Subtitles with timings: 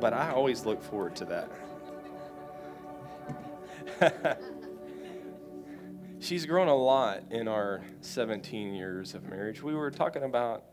[0.00, 1.46] but I always look forward to
[4.00, 4.40] that.
[6.20, 9.62] She's grown a lot in our 17 years of marriage.
[9.62, 10.64] We were talking about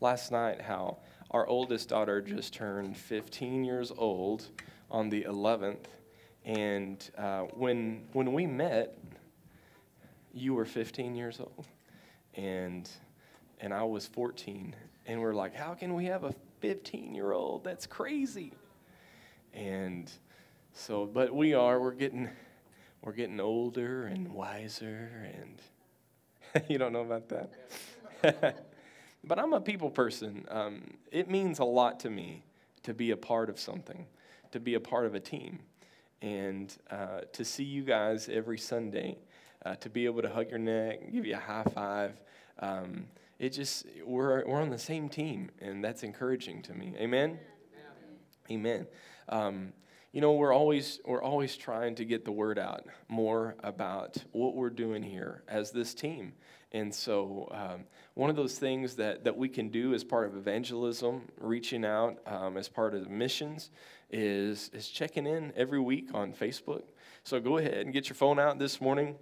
[0.00, 0.98] last night how
[1.32, 4.50] our oldest daughter just turned 15 years old
[4.88, 5.86] on the 11th.
[6.44, 8.96] And uh, when, when we met,
[10.32, 11.66] you were 15 years old,
[12.34, 12.88] and,
[13.60, 14.72] and I was 14.
[15.06, 16.32] And we're like, how can we have a
[16.62, 17.64] 15 year old.
[17.64, 18.52] That's crazy.
[19.52, 20.10] And
[20.72, 22.30] so, but we are, we're getting,
[23.02, 28.64] we're getting older and wiser, and you don't know about that.
[29.24, 30.46] but I'm a people person.
[30.48, 32.44] Um, it means a lot to me
[32.84, 34.06] to be a part of something,
[34.52, 35.58] to be a part of a team,
[36.22, 39.18] and uh, to see you guys every Sunday,
[39.66, 42.20] uh, to be able to hug your neck, give you a high five.
[42.60, 43.06] Um,
[43.42, 46.94] it just we're we're on the same team, and that's encouraging to me.
[46.96, 47.40] Amen.
[48.48, 48.86] Amen.
[49.28, 49.72] Um,
[50.12, 54.54] you know, we're always we're always trying to get the word out more about what
[54.54, 56.34] we're doing here as this team.
[56.70, 60.36] And so, um, one of those things that, that we can do as part of
[60.36, 63.70] evangelism, reaching out um, as part of missions,
[64.10, 66.84] is, is checking in every week on Facebook.
[67.24, 69.16] So, go ahead and get your phone out this morning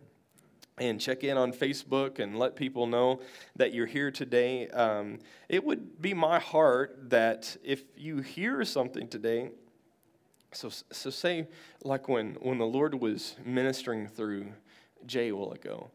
[0.81, 3.21] and check in on Facebook and let people know
[3.55, 4.67] that you're here today.
[4.69, 9.51] Um, it would be my heart that if you hear something today,
[10.53, 11.47] so, so say
[11.85, 14.47] like when, when the Lord was ministering through
[15.07, 15.91] Jay a while ago,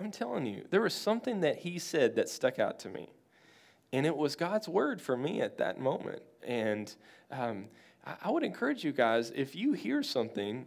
[0.00, 3.10] I'm telling you, there was something that he said that stuck out to me.
[3.92, 6.22] And it was God's word for me at that moment.
[6.42, 6.94] And
[7.30, 7.66] um,
[8.04, 10.66] I, I would encourage you guys, if you hear something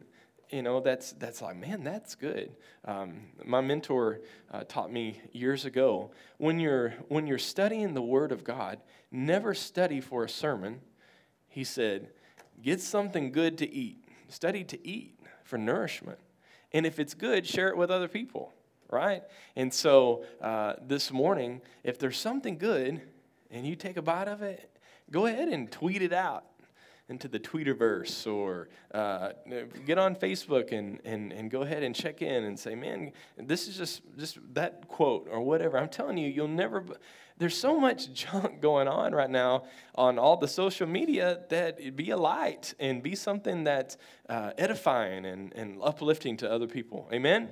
[0.49, 2.51] you know that's that's like man that's good.
[2.85, 8.31] Um, my mentor uh, taught me years ago when you're when you're studying the word
[8.31, 8.79] of god
[9.11, 10.81] never study for a sermon.
[11.47, 12.09] He said
[12.61, 14.03] get something good to eat.
[14.27, 16.19] Study to eat for nourishment.
[16.71, 18.53] And if it's good share it with other people
[18.91, 19.21] right?
[19.55, 23.01] And so uh, this morning if there's something good
[23.51, 24.77] and you take a bite of it
[25.11, 26.45] go ahead and tweet it out
[27.09, 29.31] into the Tweeterverse or uh,
[29.85, 33.67] get on Facebook and, and, and go ahead and check in and say, man, this
[33.67, 35.77] is just, just that quote or whatever.
[35.77, 36.85] I'm telling you, you'll never,
[37.39, 39.63] there's so much junk going on right now
[39.95, 43.97] on all the social media that be a light and be something that's
[44.29, 47.09] uh, edifying and, and uplifting to other people.
[47.11, 47.49] Amen?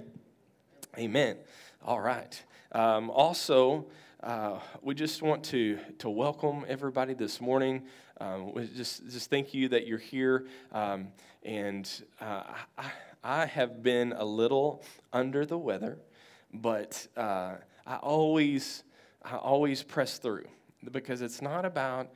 [0.98, 1.38] Amen.
[1.84, 2.44] All right.
[2.72, 3.88] Um, also,
[4.22, 7.84] uh, we just want to, to welcome everybody this morning.
[8.20, 10.48] Um, just, just thank you that you're here.
[10.72, 11.10] Um,
[11.44, 11.90] and
[12.20, 12.44] uh,
[12.78, 12.86] I,
[13.24, 14.84] I, have been a little
[15.14, 16.00] under the weather,
[16.54, 17.56] but uh,
[17.86, 18.84] I always,
[19.24, 20.48] I always press through
[20.92, 22.10] because it's not about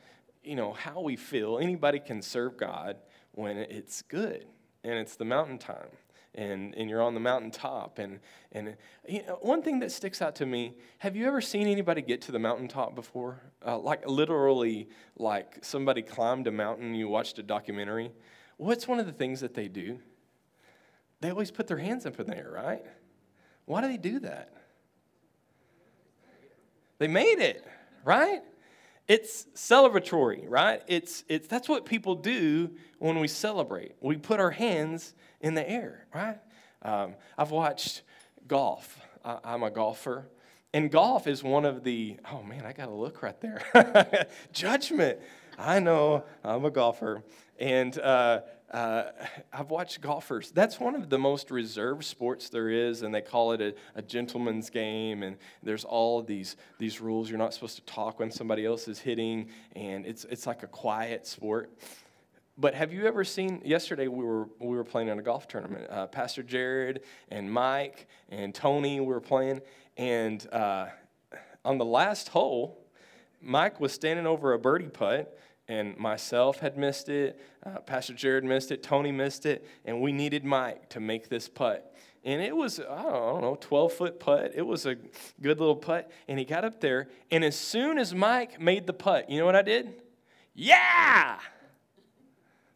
[0.43, 1.59] you know how we feel.
[1.59, 2.97] Anybody can serve God
[3.33, 4.45] when it's good
[4.83, 5.89] and it's the mountain time
[6.35, 7.99] and, and you're on the mountaintop.
[7.99, 8.19] And,
[8.51, 8.75] and
[9.07, 12.21] you know, one thing that sticks out to me have you ever seen anybody get
[12.23, 13.41] to the mountaintop before?
[13.65, 18.11] Uh, like literally, like somebody climbed a mountain, you watched a documentary.
[18.57, 19.99] What's one of the things that they do?
[21.19, 22.83] They always put their hands up in the air, right?
[23.65, 24.53] Why do they do that?
[26.97, 27.65] They made it,
[28.03, 28.41] right?
[29.07, 30.81] It's celebratory, right?
[30.87, 33.93] It's, it's, that's what people do when we celebrate.
[33.99, 36.37] We put our hands in the air, right?
[36.81, 38.03] Um, I've watched
[38.47, 38.99] golf.
[39.25, 40.29] I, I'm a golfer.
[40.73, 44.27] And golf is one of the, oh man, I got to look right there.
[44.53, 45.19] Judgment.
[45.61, 47.23] I know, I'm a golfer.
[47.59, 48.41] And uh,
[48.71, 49.03] uh,
[49.53, 50.49] I've watched golfers.
[50.49, 54.01] That's one of the most reserved sports there is, and they call it a, a
[54.01, 55.21] gentleman's game.
[55.21, 57.29] And there's all these, these rules.
[57.29, 60.67] You're not supposed to talk when somebody else is hitting, and it's, it's like a
[60.67, 61.71] quiet sport.
[62.57, 63.61] But have you ever seen?
[63.63, 65.87] Yesterday we were we were playing in a golf tournament.
[65.89, 69.61] Uh, Pastor Jared and Mike and Tony were playing,
[69.97, 70.87] and uh,
[71.63, 72.77] on the last hole,
[73.41, 75.35] Mike was standing over a birdie putt,
[75.71, 77.39] and myself had missed it.
[77.65, 78.83] Uh, Pastor Jared missed it.
[78.83, 81.95] Tony missed it, and we needed Mike to make this putt.
[82.25, 84.51] And it was, I don't know, 12 foot putt.
[84.53, 84.95] It was a
[85.41, 86.11] good little putt.
[86.27, 89.45] And he got up there, and as soon as Mike made the putt, you know
[89.45, 89.93] what I did?
[90.53, 91.39] Yeah!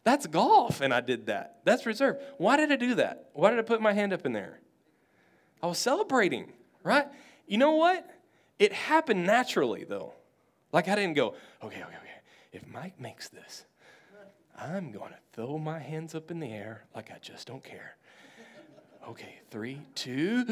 [0.02, 1.58] That's golf, and I did that.
[1.64, 2.16] That's reserve.
[2.38, 3.28] Why did I do that?
[3.34, 4.60] Why did I put my hand up in there?
[5.62, 6.50] I was celebrating,
[6.82, 7.06] right?
[7.46, 8.08] You know what?
[8.58, 10.14] It happened naturally, though.
[10.72, 12.05] Like I didn't go, okay, okay, okay.
[12.56, 13.66] If Mike makes this,
[14.58, 17.96] I'm going to throw my hands up in the air like I just don't care.
[19.06, 20.44] Okay, three, two.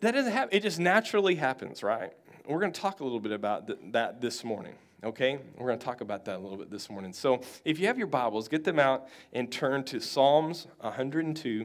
[0.00, 0.48] That doesn't happen.
[0.50, 2.12] It just naturally happens, right?
[2.48, 4.74] We're going to talk a little bit about th- that this morning.
[5.04, 5.38] Okay?
[5.56, 7.12] We're going to talk about that a little bit this morning.
[7.12, 11.64] So if you have your Bibles, get them out and turn to Psalms 102,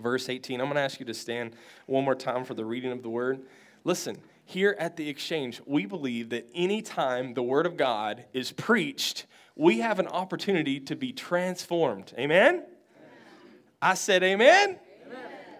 [0.00, 0.60] verse 18.
[0.60, 1.54] I'm going to ask you to stand
[1.86, 3.42] one more time for the reading of the word.
[3.84, 9.26] Listen, here at the exchange, we believe that anytime the word of God is preached,
[9.56, 12.14] we have an opportunity to be transformed.
[12.16, 12.54] Amen?
[12.54, 12.64] amen.
[13.82, 14.78] I said, Amen.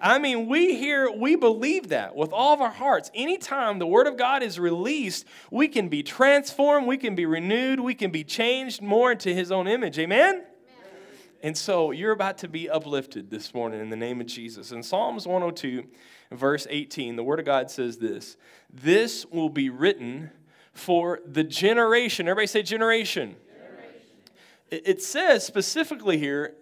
[0.00, 3.11] I mean, we here, we believe that with all of our hearts.
[3.15, 7.81] Anytime the Word of God is released, we can be transformed, we can be renewed,
[7.81, 9.99] we can be changed more into His own image.
[9.99, 10.44] Amen?
[11.43, 14.73] And so you're about to be uplifted this morning in the name of Jesus.
[14.73, 15.85] In Psalms 102,
[16.33, 18.37] verse 18, the Word of God says this
[18.73, 20.31] This will be written
[20.73, 22.29] for the generation.
[22.29, 23.37] Everybody say generation.
[23.55, 24.11] generation.
[24.71, 26.55] It says specifically here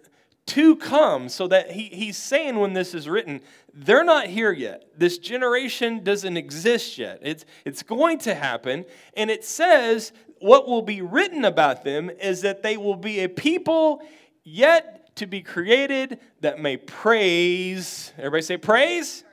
[0.47, 3.41] to come, so that he, he's saying when this is written,
[3.73, 4.87] they're not here yet.
[4.95, 7.19] This generation doesn't exist yet.
[7.23, 8.85] It's, it's going to happen.
[9.17, 13.29] And it says what will be written about them is that they will be a
[13.29, 14.03] people
[14.45, 18.13] yet to be created that may praise.
[18.17, 19.23] Everybody say praise.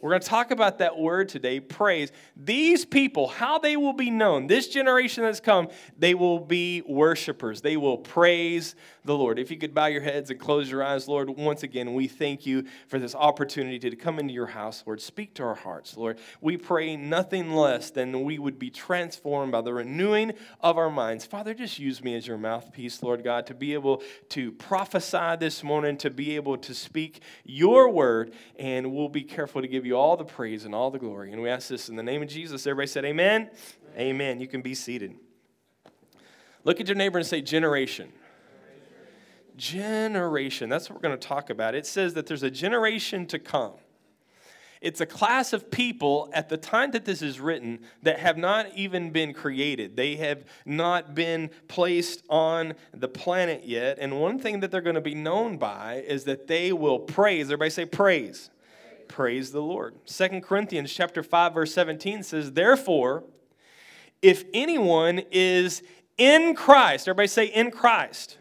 [0.00, 2.12] We're going to talk about that word today, praise.
[2.36, 5.68] These people, how they will be known, this generation that's come,
[5.98, 7.62] they will be worshipers.
[7.62, 8.76] They will praise
[9.08, 9.38] the Lord.
[9.38, 12.46] If you could bow your heads and close your eyes, Lord, once again, we thank
[12.46, 15.00] you for this opportunity to come into your house, Lord.
[15.00, 16.18] Speak to our hearts, Lord.
[16.42, 21.24] We pray nothing less than we would be transformed by the renewing of our minds.
[21.24, 25.64] Father, just use me as your mouthpiece, Lord God, to be able to prophesy this
[25.64, 29.96] morning, to be able to speak your word, and we'll be careful to give you
[29.96, 31.32] all the praise and all the glory.
[31.32, 32.66] And we ask this in the name of Jesus.
[32.66, 33.50] Everybody said, Amen.
[33.94, 34.06] Amen.
[34.06, 34.40] amen.
[34.40, 35.14] You can be seated.
[36.64, 38.12] Look at your neighbor and say, Generation.
[39.58, 40.70] Generation.
[40.70, 41.74] That's what we're going to talk about.
[41.74, 43.72] It says that there's a generation to come.
[44.80, 48.68] It's a class of people at the time that this is written that have not
[48.76, 49.96] even been created.
[49.96, 53.98] They have not been placed on the planet yet.
[54.00, 57.46] And one thing that they're going to be known by is that they will praise.
[57.46, 58.50] Everybody say praise
[59.08, 59.94] praise the Lord.
[60.04, 63.24] Second Corinthians chapter 5 verse 17 says, "Therefore,
[64.22, 65.82] if anyone is
[66.18, 68.36] in Christ, everybody say in Christ.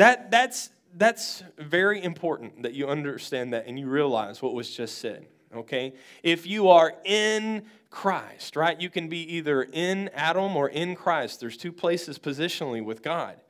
[0.00, 4.96] That that's that's very important that you understand that and you realize what was just
[4.96, 5.92] said, okay?
[6.22, 8.80] If you are in Christ, right?
[8.80, 11.38] You can be either in Adam or in Christ.
[11.38, 13.42] There's two places positionally with God.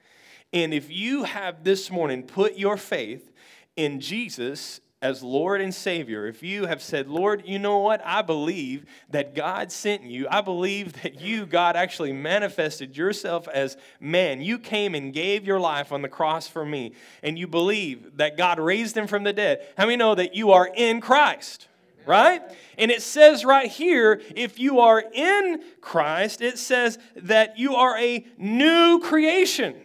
[0.52, 3.30] And if you have this morning put your faith
[3.76, 8.02] in Jesus as Lord and Savior, if you have said, Lord, you know what?
[8.04, 10.26] I believe that God sent you.
[10.30, 14.42] I believe that you, God, actually manifested yourself as man.
[14.42, 16.92] You came and gave your life on the cross for me.
[17.22, 19.66] And you believe that God raised him from the dead.
[19.78, 21.68] How many know that you are in Christ?
[22.04, 22.42] Right?
[22.76, 27.96] And it says right here, if you are in Christ, it says that you are
[27.98, 29.76] a new creation.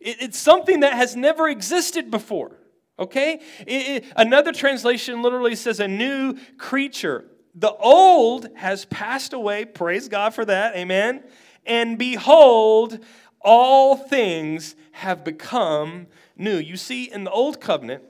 [0.00, 2.52] It's something that has never existed before.
[2.98, 3.40] Okay?
[3.66, 7.24] It, it, another translation literally says a new creature.
[7.54, 9.64] The old has passed away.
[9.64, 10.76] Praise God for that.
[10.76, 11.24] Amen.
[11.64, 12.98] And behold,
[13.40, 16.06] all things have become
[16.36, 16.56] new.
[16.56, 18.02] You see, in the old covenant,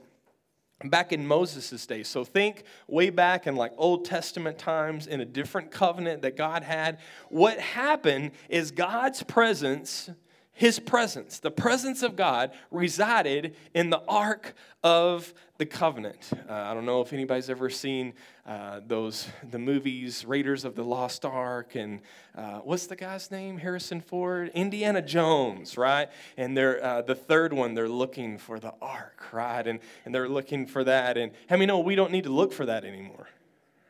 [0.84, 2.02] back in Moses' day.
[2.02, 6.62] So think way back in like Old Testament times in a different covenant that God
[6.62, 6.98] had.
[7.28, 10.10] What happened is God's presence
[10.56, 16.30] his presence, the presence of God, resided in the Ark of the Covenant.
[16.48, 18.14] Uh, I don't know if anybody's ever seen
[18.46, 22.00] uh, those the movies Raiders of the Lost Ark and
[22.34, 23.58] uh, what's the guy's name?
[23.58, 26.08] Harrison Ford, Indiana Jones, right?
[26.38, 27.75] And they're uh, the third one.
[27.75, 29.66] They're looking for the Ark, right?
[29.66, 31.18] And and they're looking for that.
[31.18, 33.28] And I many know we don't need to look for that anymore?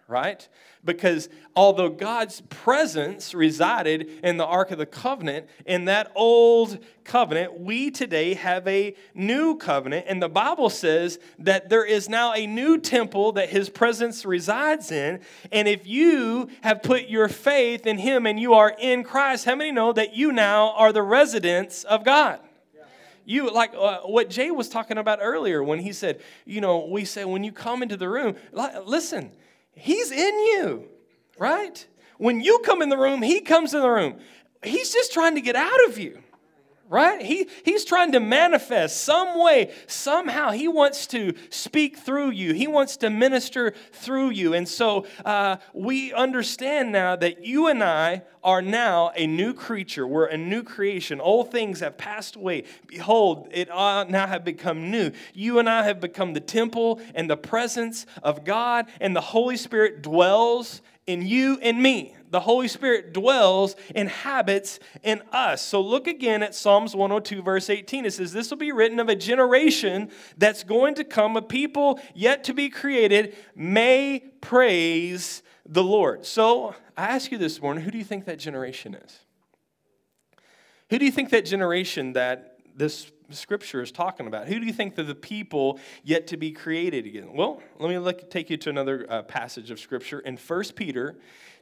[0.08, 0.48] Right?
[0.84, 7.58] Because although God's presence resided in the Ark of the Covenant, in that old covenant,
[7.58, 10.06] we today have a new covenant.
[10.08, 14.92] And the Bible says that there is now a new temple that His presence resides
[14.92, 15.20] in.
[15.50, 19.56] And if you have put your faith in Him and you are in Christ, how
[19.56, 22.40] many know that you now are the residents of God?
[23.28, 27.04] you like uh, what jay was talking about earlier when he said you know we
[27.04, 29.32] say when you come into the room listen
[29.76, 30.88] He's in you,
[31.38, 31.87] right?
[32.18, 34.18] When you come in the room, He comes in the room.
[34.64, 36.23] He's just trying to get out of you
[36.88, 37.21] right?
[37.21, 42.52] He, he's trying to manifest some way somehow he wants to speak through you.
[42.52, 44.55] He wants to minister through you.
[44.55, 50.07] And so uh, we understand now that you and i are now a new creature.
[50.07, 51.21] We're a new creation.
[51.21, 52.62] Old things have passed away.
[52.87, 55.11] Behold it now have become new.
[55.35, 59.57] You and i have become the temple and the presence of god and the holy
[59.57, 65.62] spirit dwells in you and me the Holy Spirit dwells, inhabits in us.
[65.62, 68.05] So look again at Psalms 102, verse 18.
[68.05, 71.99] It says, This will be written of a generation that's going to come, a people
[72.14, 76.26] yet to be created, may praise the Lord.
[76.26, 79.21] So I ask you this morning, who do you think that generation is?
[80.90, 84.47] Who do you think that generation that this scripture is talking about?
[84.47, 87.33] Who do you think that the people yet to be created again?
[87.33, 91.16] Well, let me look, take you to another uh, passage of scripture in 1 Peter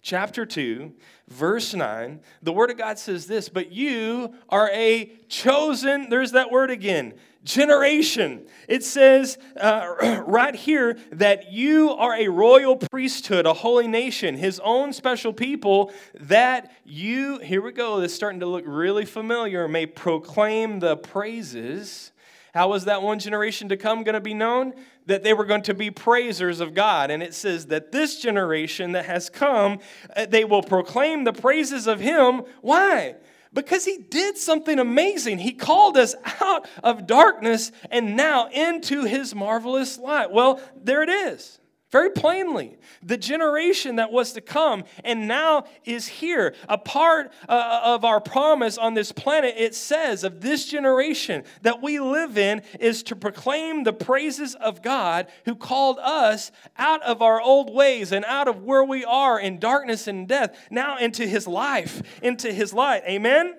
[0.04, 0.92] chapter 2,
[1.28, 2.20] verse 9.
[2.42, 7.14] The word of God says this, but you are a chosen, there's that word again,
[7.42, 8.46] generation.
[8.68, 14.60] It says uh, right here that you are a royal priesthood, a holy nation, his
[14.62, 19.86] own special people, that you, here we go, it's starting to look really familiar, may
[19.86, 22.12] proclaim the praises.
[22.52, 24.74] How was that one generation to come going to be known?
[25.06, 27.10] That they were going to be praisers of God.
[27.10, 29.80] And it says that this generation that has come,
[30.16, 32.42] uh, they will proclaim the praises of Him.
[32.62, 33.16] Why?
[33.54, 35.38] Because he did something amazing.
[35.38, 40.32] He called us out of darkness and now into his marvelous light.
[40.32, 41.60] Well, there it is.
[41.94, 46.52] Very plainly, the generation that was to come and now is here.
[46.68, 51.80] A part uh, of our promise on this planet, it says of this generation that
[51.80, 57.22] we live in is to proclaim the praises of God who called us out of
[57.22, 61.24] our old ways and out of where we are in darkness and death, now into
[61.28, 63.04] his life, into his light.
[63.06, 63.54] Amen?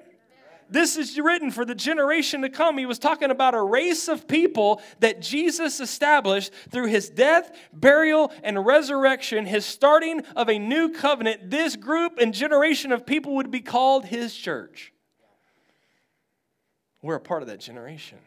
[0.69, 2.77] This is written for the generation to come.
[2.77, 8.31] He was talking about a race of people that Jesus established through his death, burial,
[8.43, 11.49] and resurrection, his starting of a new covenant.
[11.49, 14.91] This group and generation of people would be called his church.
[17.01, 18.17] We're a part of that generation.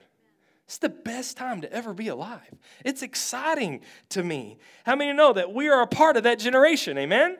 [0.66, 2.54] It's the best time to ever be alive.
[2.85, 3.80] It's exciting
[4.11, 4.59] to me.
[4.85, 6.99] How many know that we are a part of that generation?
[6.99, 7.37] Amen?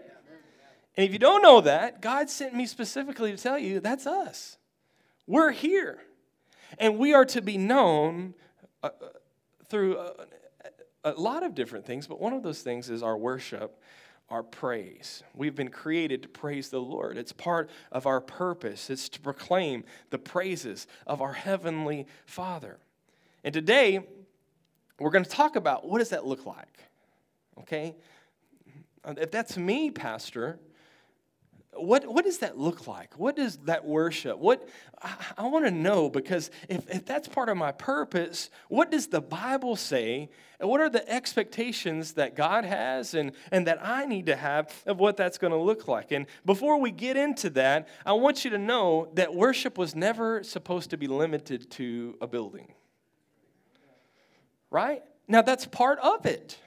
[0.97, 4.59] And if you don't know that, God sent me specifically to tell you that's us.
[5.28, 5.99] We're here.
[6.78, 8.35] And we are to be known
[8.82, 9.08] uh, uh
[9.68, 10.12] through a,
[11.04, 13.78] a lot of different things, but one of those things is our worship,
[14.30, 15.23] our praise.
[15.35, 17.18] We've been created to praise the Lord.
[17.18, 22.78] It's part of our purpose, it's to proclaim the praises of our Heavenly Father.
[23.44, 24.00] And today,
[24.99, 26.78] we're going to talk about what does that look like?
[27.58, 27.94] Okay?
[29.06, 30.58] If that's me, Pastor,
[31.82, 33.18] what, what does that look like?
[33.18, 34.38] What does that worship?
[34.38, 34.68] What
[35.02, 39.08] I, I want to know because if, if that's part of my purpose, what does
[39.08, 40.30] the Bible say?
[40.61, 44.99] What are the expectations that God has and, and that I need to have of
[44.99, 46.11] what that's going to look like?
[46.11, 50.42] And before we get into that, I want you to know that worship was never
[50.42, 52.73] supposed to be limited to a building.
[54.70, 55.02] Right?
[55.26, 56.58] Now, that's part of it.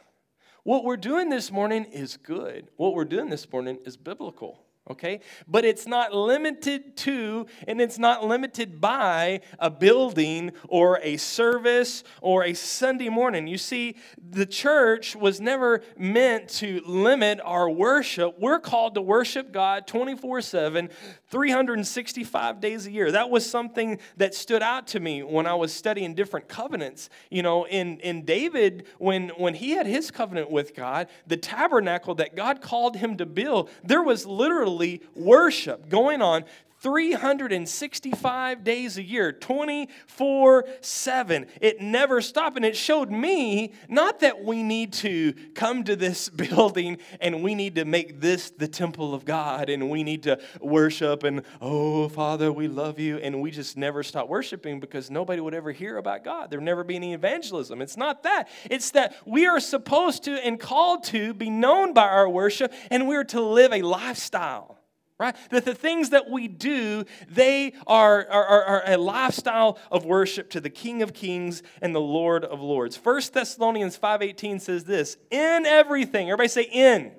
[0.64, 2.70] What we're doing this morning is good.
[2.78, 5.20] What we're doing this morning is biblical okay?
[5.48, 12.04] But it's not limited to and it's not limited by a building or a service
[12.22, 13.48] or a Sunday morning.
[13.48, 18.36] You see, the church was never meant to limit our worship.
[18.40, 20.90] We're called to worship God 24 7,
[21.32, 23.12] 365 days a year.
[23.12, 27.10] That was something that stood out to me when I was studying different covenants.
[27.30, 32.16] You know, in, in David, when, when he had his covenant with God, the tabernacle
[32.16, 36.44] that God called him to build, there was literally worship going on
[36.82, 41.46] 365 days a year, 24 7.
[41.62, 42.56] It never stopped.
[42.56, 47.54] And it showed me not that we need to come to this building and we
[47.54, 52.10] need to make this the temple of God and we need to worship and, oh,
[52.10, 53.18] Father, we love you.
[53.18, 56.50] And we just never stop worshiping because nobody would ever hear about God.
[56.50, 57.82] There would never be any evangelism.
[57.82, 58.50] It's not that.
[58.70, 63.08] It's that we are supposed to and called to be known by our worship and
[63.08, 64.81] we're to live a lifestyle
[65.22, 65.36] right?
[65.52, 70.60] That the things that we do, they are, are, are, a lifestyle of worship to
[70.60, 72.98] the King of Kings and the Lord of Lords.
[72.98, 77.04] 1 Thessalonians 5.18 says this, in everything, everybody say in.
[77.04, 77.12] in.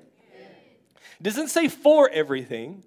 [1.23, 2.83] Doesn't say for everything.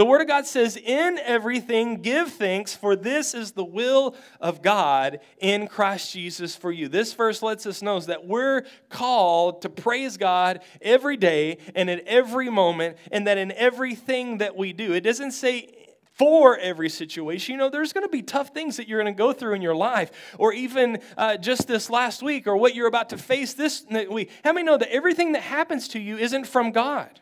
[0.00, 4.62] The Word of God says, In everything, give thanks, for this is the will of
[4.62, 6.88] God in Christ Jesus for you.
[6.88, 12.02] This verse lets us know that we're called to praise God every day and at
[12.06, 14.94] every moment, and that in everything that we do.
[14.94, 15.68] It doesn't say
[16.14, 17.52] for every situation.
[17.52, 19.60] You know, there's going to be tough things that you're going to go through in
[19.60, 23.52] your life, or even uh, just this last week, or what you're about to face
[23.52, 24.30] this week.
[24.44, 27.20] How many know that everything that happens to you isn't from God?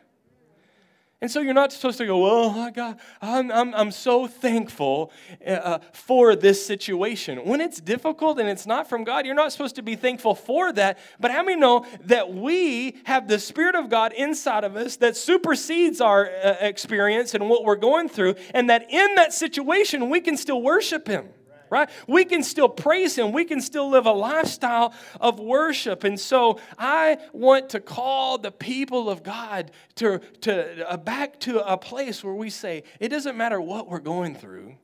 [1.21, 5.11] And so you're not supposed to go, oh, God, I'm, I'm, I'm so thankful
[5.45, 7.39] uh, for this situation.
[7.39, 10.71] When it's difficult and it's not from God, you're not supposed to be thankful for
[10.73, 10.97] that.
[11.19, 15.17] But how many know that we have the Spirit of God inside of us that
[15.17, 20.21] supersedes our uh, experience and what we're going through, and that in that situation, we
[20.21, 21.27] can still worship Him?
[21.69, 21.89] Right?
[22.07, 23.31] We can still praise Him.
[23.31, 26.03] We can still live a lifestyle of worship.
[26.03, 31.65] And so I want to call the people of God to, to uh, back to
[31.65, 34.75] a place where we say, it doesn't matter what we're going through,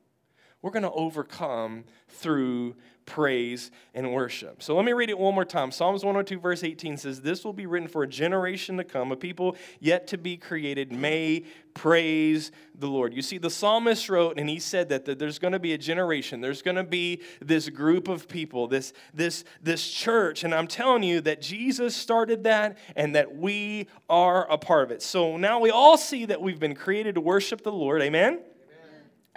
[0.61, 2.75] we're going to overcome through
[3.05, 4.63] praise and worship.
[4.63, 5.71] So let me read it one more time.
[5.71, 9.15] Psalms 102, verse 18 says, This will be written for a generation to come, a
[9.15, 13.13] people yet to be created may praise the Lord.
[13.13, 15.77] You see, the psalmist wrote, and he said that, that there's going to be a
[15.77, 20.43] generation, there's going to be this group of people, this, this, this church.
[20.43, 24.91] And I'm telling you that Jesus started that and that we are a part of
[24.91, 25.01] it.
[25.01, 28.01] So now we all see that we've been created to worship the Lord.
[28.01, 28.33] Amen?
[28.33, 28.43] Amen.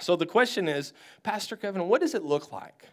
[0.00, 2.88] So the question is, Pastor Kevin, what does it look like?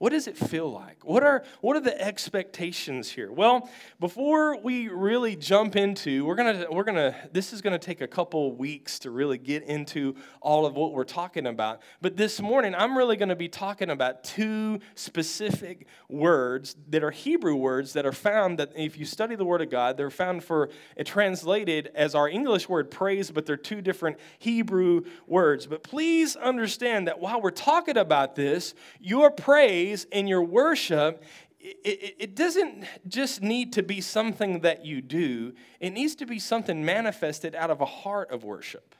[0.00, 1.04] What does it feel like?
[1.04, 3.30] What are, what are the expectations here?
[3.30, 3.68] Well,
[4.00, 8.56] before we really jump into, we're gonna, we're gonna, this is gonna take a couple
[8.56, 11.82] weeks to really get into all of what we're talking about.
[12.00, 17.56] But this morning, I'm really gonna be talking about two specific words that are Hebrew
[17.56, 20.70] words that are found that if you study the Word of God, they're found for,
[20.96, 25.66] it translated as our English word praise, but they're two different Hebrew words.
[25.66, 31.24] But please understand that while we're talking about this, your praise praise and your worship,
[31.58, 36.38] it, it, doesn't just need to be something that you do, it needs to be
[36.38, 38.94] something manifested out of a heart of worship,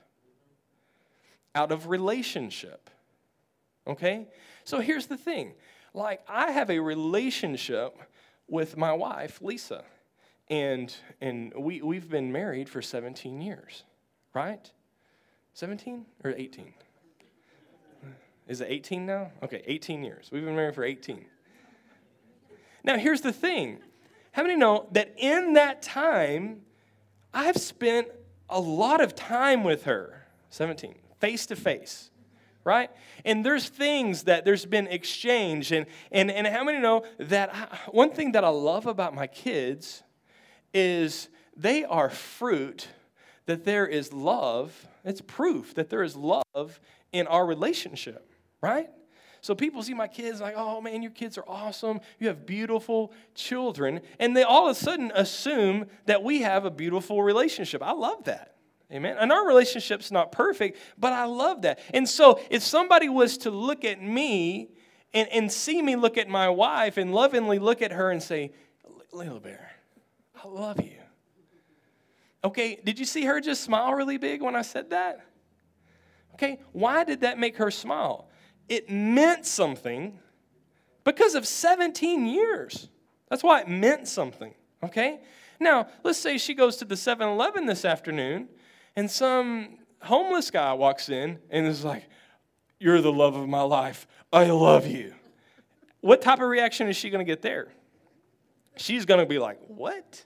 [1.54, 2.90] out of relationship.
[3.86, 4.28] Okay?
[4.64, 5.54] So here's the thing
[5.94, 7.96] like, I have a relationship
[8.46, 9.84] with my wife, Lisa,
[10.48, 13.84] and, and we, we've been married for 17 years,
[14.34, 14.70] right?
[15.54, 16.74] 17 or 18?
[18.50, 19.30] Is it 18 now?
[19.44, 20.28] Okay, 18 years.
[20.32, 21.24] We've been married for 18.
[22.82, 23.78] Now, here's the thing.
[24.32, 26.62] How many know that in that time,
[27.32, 28.08] I've spent
[28.48, 32.10] a lot of time with her, 17, face to face,
[32.64, 32.90] right?
[33.24, 35.70] And there's things that there's been exchange.
[35.70, 39.28] And, and, and how many know that I, one thing that I love about my
[39.28, 40.02] kids
[40.74, 42.88] is they are fruit
[43.46, 44.88] that there is love.
[45.04, 46.80] It's proof that there is love
[47.12, 48.26] in our relationship
[48.60, 48.88] right?
[49.42, 52.00] So people see my kids like, oh man, your kids are awesome.
[52.18, 54.00] You have beautiful children.
[54.18, 57.82] And they all of a sudden assume that we have a beautiful relationship.
[57.82, 58.56] I love that.
[58.92, 59.16] Amen.
[59.18, 61.78] And our relationship's not perfect, but I love that.
[61.94, 64.70] And so if somebody was to look at me
[65.14, 68.52] and, and see me look at my wife and lovingly look at her and say,
[69.12, 69.70] Layla Bear,
[70.42, 70.98] I love you.
[72.42, 75.20] Okay, did you see her just smile really big when I said that?
[76.34, 78.29] Okay, why did that make her smile?
[78.70, 80.18] It meant something
[81.04, 82.88] because of 17 years.
[83.28, 85.20] That's why it meant something, okay?
[85.58, 88.48] Now, let's say she goes to the 7 Eleven this afternoon
[88.96, 92.08] and some homeless guy walks in and is like,
[92.78, 94.06] You're the love of my life.
[94.32, 95.14] I love you.
[96.00, 97.68] What type of reaction is she going to get there?
[98.76, 100.24] She's going to be like, What?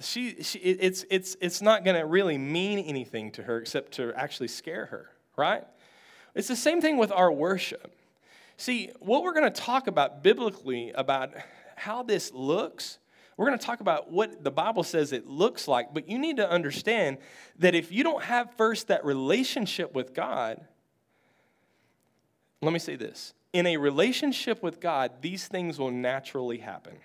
[0.00, 4.12] She, she, it's, it's, it's not going to really mean anything to her except to
[4.14, 5.64] actually scare her, right?
[6.34, 7.94] It's the same thing with our worship.
[8.56, 11.32] See, what we're going to talk about biblically about
[11.76, 12.98] how this looks,
[13.36, 16.36] we're going to talk about what the Bible says it looks like, but you need
[16.36, 17.18] to understand
[17.58, 20.60] that if you don't have first that relationship with God,
[22.60, 26.96] let me say this in a relationship with God, these things will naturally happen.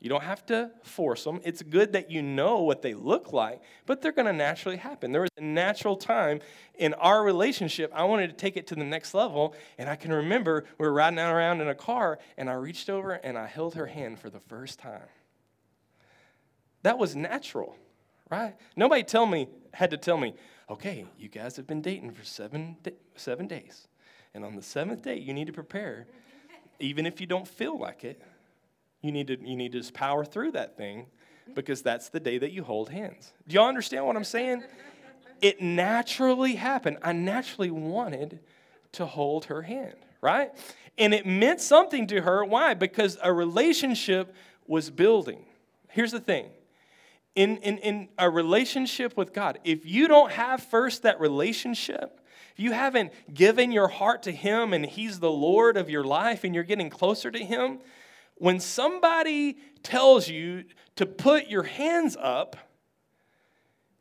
[0.00, 1.40] You don't have to force them.
[1.42, 5.10] It's good that you know what they look like, but they're going to naturally happen.
[5.10, 6.40] There was a natural time
[6.76, 7.90] in our relationship.
[7.92, 10.92] I wanted to take it to the next level, and I can remember we were
[10.92, 14.30] riding around in a car, and I reached over and I held her hand for
[14.30, 15.02] the first time.
[16.82, 17.74] That was natural,
[18.30, 18.54] right?
[18.76, 20.34] Nobody tell me had to tell me,
[20.70, 22.76] okay, you guys have been dating for seven,
[23.16, 23.88] seven days,
[24.32, 26.06] and on the seventh day you need to prepare,
[26.78, 28.22] even if you don't feel like it
[29.00, 31.06] you need to, you need to just power through that thing
[31.54, 33.32] because that's the day that you hold hands.
[33.46, 34.62] Do y'all understand what I'm saying?
[35.40, 36.98] It naturally happened.
[37.02, 38.40] I naturally wanted
[38.92, 40.50] to hold her hand, right?
[40.96, 42.44] And it meant something to her.
[42.44, 42.74] Why?
[42.74, 44.34] Because a relationship
[44.66, 45.44] was building.
[45.88, 46.50] Here's the thing
[47.38, 52.20] in, in, in a relationship with God, if you don't have first that relationship,
[52.52, 56.42] if you haven't given your heart to Him and He's the Lord of your life
[56.42, 57.78] and you're getting closer to Him,
[58.38, 60.64] when somebody tells you
[60.96, 62.56] to put your hands up,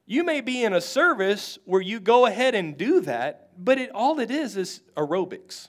[0.10, 3.92] You may be in a service where you go ahead and do that, but it,
[3.92, 5.68] all it is is aerobics.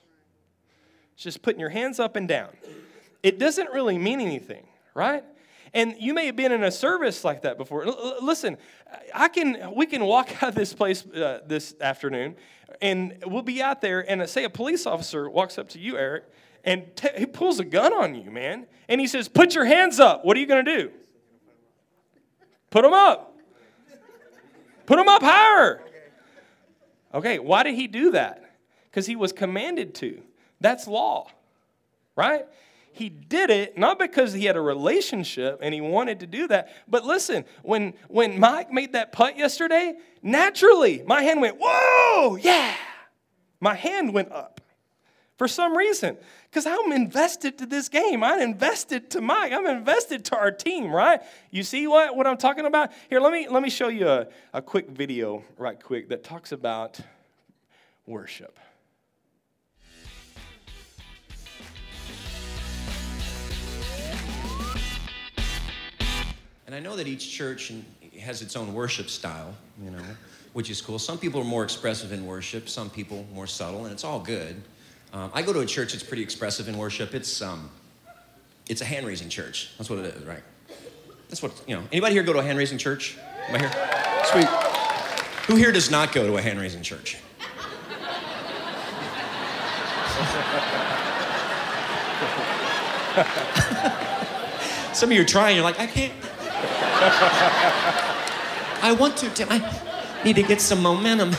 [1.14, 2.50] It's just putting your hands up and down.
[3.24, 5.24] It doesn't really mean anything, right?
[5.74, 7.85] And you may have been in a service like that before.
[7.85, 8.57] L- listen,
[9.12, 12.37] I can we can walk out of this place uh, this afternoon,
[12.81, 15.98] and we'll be out there, and uh, say a police officer walks up to you,
[15.98, 16.24] Eric,
[16.68, 19.98] and t- he pulls a gun on you, man, and he says, "Put your hands
[19.98, 20.90] up." What are you going to do?
[22.68, 23.35] Put them up.
[24.85, 25.81] Put them up higher.
[27.14, 28.54] Okay, why did he do that?
[28.85, 30.22] Because he was commanded to.
[30.61, 31.31] That's law,
[32.14, 32.44] right?
[32.92, 36.68] He did it not because he had a relationship and he wanted to do that.
[36.87, 42.74] But listen, when, when Mike made that putt yesterday, naturally my hand went, whoa, yeah.
[43.61, 44.61] My hand went up
[45.38, 46.18] for some reason
[46.51, 48.22] because I'm invested to this game.
[48.22, 49.53] I'm invested to Mike.
[49.53, 51.20] I'm invested to our team, right?
[51.51, 52.90] You see what, what I'm talking about?
[53.09, 56.53] Here, let me, let me show you a, a quick video, right quick, that talks
[56.53, 56.98] about
[58.05, 58.59] worship.
[66.66, 67.72] And I know that each church
[68.20, 70.03] has its own worship style, you know,
[70.53, 70.98] which is cool.
[70.98, 74.61] Some people are more expressive in worship, some people more subtle, and it's all good.
[75.12, 77.14] Um, I go to a church that's pretty expressive in worship.
[77.14, 77.71] It's, um,
[78.68, 79.71] it's a hand raising church.
[79.79, 80.42] That's what it is, right?
[81.29, 81.83] That's what, you know.
[81.90, 83.16] Anybody here go to a hand raising church?
[83.49, 83.73] Am I here?
[84.27, 84.47] Sweet.
[85.47, 87.16] Who here does not go to a hand raising church?
[94.92, 96.12] Some of you are trying, you're like, I can't.
[98.83, 99.49] I want to, Tim.
[99.51, 101.35] I need to get some momentum.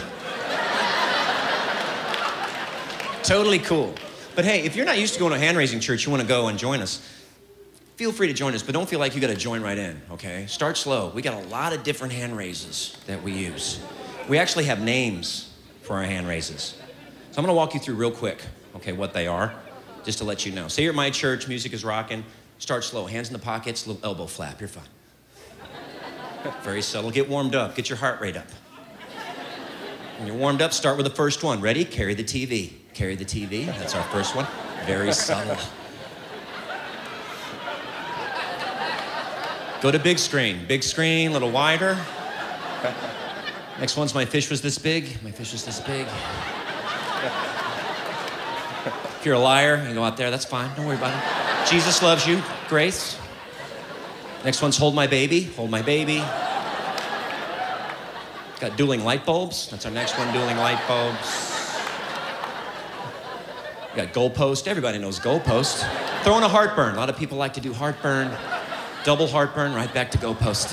[3.30, 3.94] Totally cool.
[4.36, 6.24] But hey, if you're not used to going to a hand raising church, you want
[6.24, 7.00] to go and join us,
[7.96, 10.02] feel free to join us, but don't feel like you got to join right in,
[10.10, 10.48] okay?
[10.48, 11.12] Start slow.
[11.14, 13.80] We got a lot of different hand raises that we use.
[14.28, 16.76] We actually have names for our hand raises.
[17.30, 18.42] So I'm going to walk you through real quick,
[18.78, 19.54] okay, what they are,
[20.04, 20.68] just to let you know.
[20.68, 22.26] Say you're at my church, music is rocking.
[22.58, 24.60] Start slow, hands in the pockets, little elbow flap.
[24.60, 24.84] You're fine.
[26.64, 27.12] Very subtle.
[27.12, 27.76] Get warmed up.
[27.76, 28.48] Get your heart rate up.
[30.18, 31.62] When you're warmed up, start with the first one.
[31.62, 31.86] Ready?
[31.86, 32.79] Carry the TV.
[33.00, 33.66] Carry the TV.
[33.66, 34.46] That's our first one.
[34.86, 35.56] Very subtle.
[39.82, 40.66] Go to big screen.
[40.68, 41.98] Big screen, a little wider.
[43.80, 45.24] Next one's my fish was this big.
[45.24, 46.08] My fish was this big.
[49.18, 50.70] If you're a liar, you go out there, that's fine.
[50.76, 51.72] Don't worry about it.
[51.72, 52.44] Jesus loves you.
[52.68, 53.18] Grace.
[54.44, 55.44] Next one's Hold My Baby.
[55.44, 56.18] Hold My Baby.
[58.60, 59.70] Got dueling light bulbs.
[59.70, 61.59] That's our next one, dueling light bulbs.
[64.00, 64.66] Got goalpost.
[64.66, 65.86] Everybody knows goalpost.
[66.24, 66.96] Throwing a heartburn.
[66.96, 68.32] A lot of people like to do heartburn.
[69.04, 70.72] Double heartburn, right back to goalpost.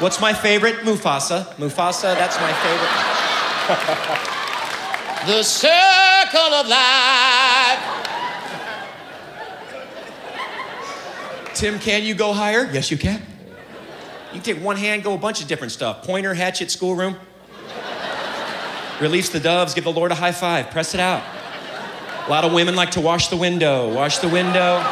[0.00, 0.76] What's my favorite?
[0.76, 1.44] Mufasa.
[1.56, 2.88] Mufasa, that's my favorite.
[5.36, 7.78] the circle of life.
[11.52, 12.70] Tim, can you go higher?
[12.72, 13.20] Yes, you can.
[14.32, 16.04] You can take one hand, go a bunch of different stuff.
[16.04, 17.16] Pointer, hatchet, schoolroom.
[19.00, 21.22] Release the doves, give the Lord a high five, press it out.
[22.26, 24.82] A lot of women like to wash the window, wash the window.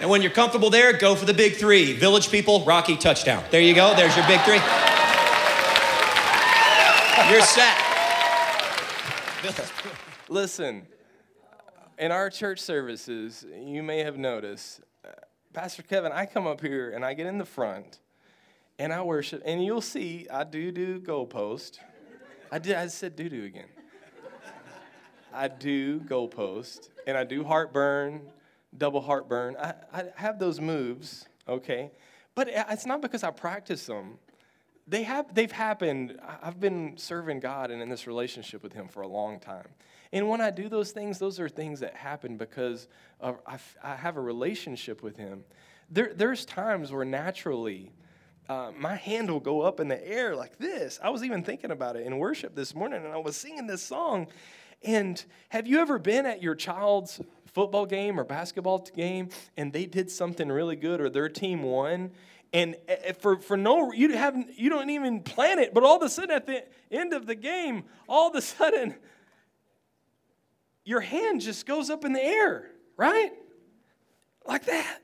[0.00, 1.92] And when you're comfortable there, go for the big three.
[1.92, 3.44] Village people, Rocky touchdown.
[3.50, 4.60] There you go, there's your big three.
[7.30, 7.76] You're set.
[10.28, 10.86] Listen,
[11.98, 14.80] in our church services, you may have noticed,
[15.52, 18.00] Pastor Kevin, I come up here and I get in the front
[18.78, 21.78] and I worship, and you'll see I do do goalpost.
[22.50, 22.74] I did.
[22.74, 23.68] I said do do again.
[25.32, 28.22] I do goalpost, and I do heartburn,
[28.76, 29.56] double heartburn.
[29.58, 31.90] I, I have those moves, okay,
[32.34, 34.18] but it's not because I practice them
[34.86, 39.02] they have they've happened i've been serving god and in this relationship with him for
[39.02, 39.68] a long time
[40.12, 42.88] and when i do those things those are things that happen because
[43.22, 45.44] of, I, I have a relationship with him.
[45.90, 47.92] There, there's times where naturally
[48.48, 50.98] uh, my hand will go up in the air like this.
[51.02, 53.82] I was even thinking about it in worship this morning and i was singing this
[53.82, 54.26] song.
[54.82, 59.86] And have you ever been at your child's football game or basketball game and they
[59.86, 62.10] did something really good or their team won?
[62.52, 65.96] And eh, eh, for, for no you haven't you don't even plan it but all
[65.96, 68.96] of a sudden at the end of the game all of a sudden
[70.84, 73.32] your hand just goes up in the air right
[74.46, 74.98] like that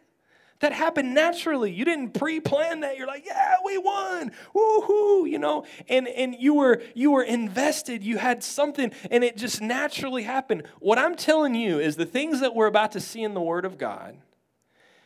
[0.60, 1.70] That happened naturally.
[1.70, 2.96] You didn't pre-plan that.
[2.96, 4.32] You're like, yeah, we won.
[4.52, 9.36] Woohoo, you know, and, and you were you were invested, you had something, and it
[9.36, 10.64] just naturally happened.
[10.80, 13.64] What I'm telling you is the things that we're about to see in the Word
[13.64, 14.16] of God,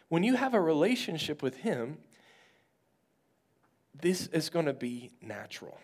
[0.09, 1.99] when you have a relationship with Him,
[4.01, 5.79] this is going to be natural.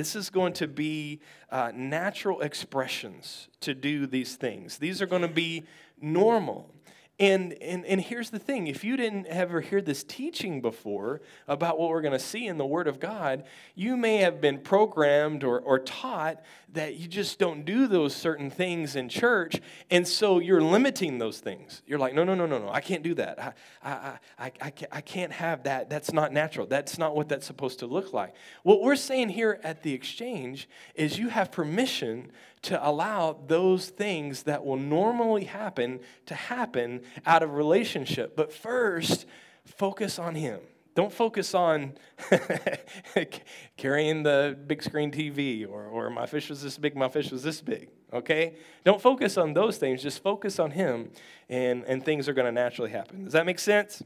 [0.00, 4.78] This is going to be uh, natural expressions to do these things.
[4.78, 5.64] These are going to be
[6.00, 6.74] normal.
[7.20, 11.78] And, and, and here's the thing if you didn't ever hear this teaching before about
[11.78, 15.44] what we're going to see in the Word of God, you may have been programmed
[15.44, 19.60] or, or taught that you just don't do those certain things in church.
[19.90, 21.82] And so you're limiting those things.
[21.86, 23.38] You're like, no, no, no, no, no, I can't do that.
[23.38, 23.52] I,
[23.82, 25.90] I, I, I, I can't have that.
[25.90, 26.66] That's not natural.
[26.66, 28.34] That's not what that's supposed to look like.
[28.62, 34.42] What we're saying here at the exchange is you have permission to allow those things
[34.44, 38.36] that will normally happen to happen out of relationship.
[38.36, 39.26] But first,
[39.64, 40.60] focus on Him.
[40.94, 41.94] Don't focus on
[43.76, 47.42] carrying the big screen TV or, or my fish was this big, my fish was
[47.42, 48.56] this big, okay?
[48.84, 50.02] Don't focus on those things.
[50.02, 51.10] Just focus on Him,
[51.48, 53.24] and, and things are going to naturally happen.
[53.24, 54.02] Does that make sense?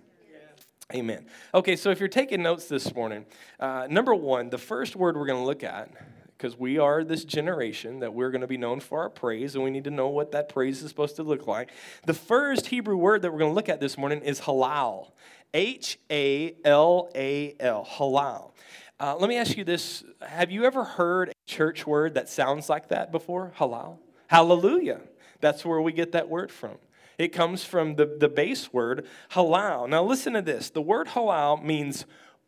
[0.93, 1.27] Amen.
[1.55, 3.25] Okay, so if you're taking notes this morning,
[3.59, 5.90] uh, number one, the first word we're going to look at
[6.37, 9.64] because we are this generation that we're going to be known for our praise, and
[9.64, 11.70] we need to know what that praise is supposed to look like.
[12.07, 15.12] The first Hebrew word that we're going to look at this morning is halal.
[15.53, 17.87] H A L A L.
[17.88, 18.51] Halal.
[18.99, 22.68] Uh, let me ask you this Have you ever heard a church word that sounds
[22.68, 23.53] like that before?
[23.59, 23.99] Halal?
[24.27, 25.01] Hallelujah.
[25.40, 26.77] That's where we get that word from.
[27.18, 29.88] It comes from the, the base word halal.
[29.88, 32.05] Now, listen to this the word halal means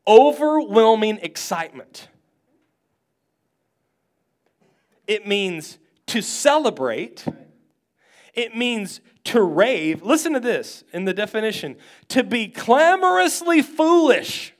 [0.07, 2.09] overwhelming excitement
[5.07, 7.25] it means to celebrate,
[8.35, 10.03] it means to rave.
[10.03, 11.77] Listen to this in the definition
[12.09, 14.55] to be clamorously foolish,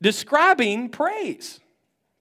[0.00, 1.60] describing praise.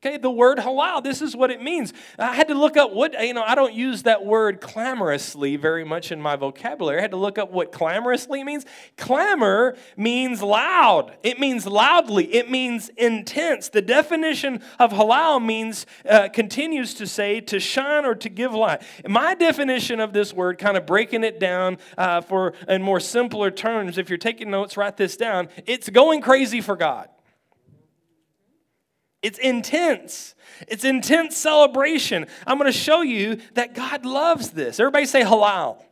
[0.04, 1.94] Okay, the word halal, this is what it means.
[2.18, 5.84] I had to look up what, you know, I don't use that word clamorously very
[5.84, 6.98] much in my vocabulary.
[6.98, 8.66] I had to look up what clamorously means.
[8.98, 13.70] Clamor means loud, it means loudly, it means intense.
[13.70, 18.82] The definition of halal means, uh, continues to say, to shine or to give light.
[19.08, 23.52] My definition of this word, kind of breaking it down uh, for in more simpler
[23.52, 25.48] terms, if you're taking notes, write this down.
[25.68, 27.08] It's going crazy for God.
[29.22, 30.36] It's intense.
[30.68, 32.28] It's intense celebration.
[32.46, 34.80] I'm going to show you that God loves this.
[34.80, 35.84] Everybody say halal.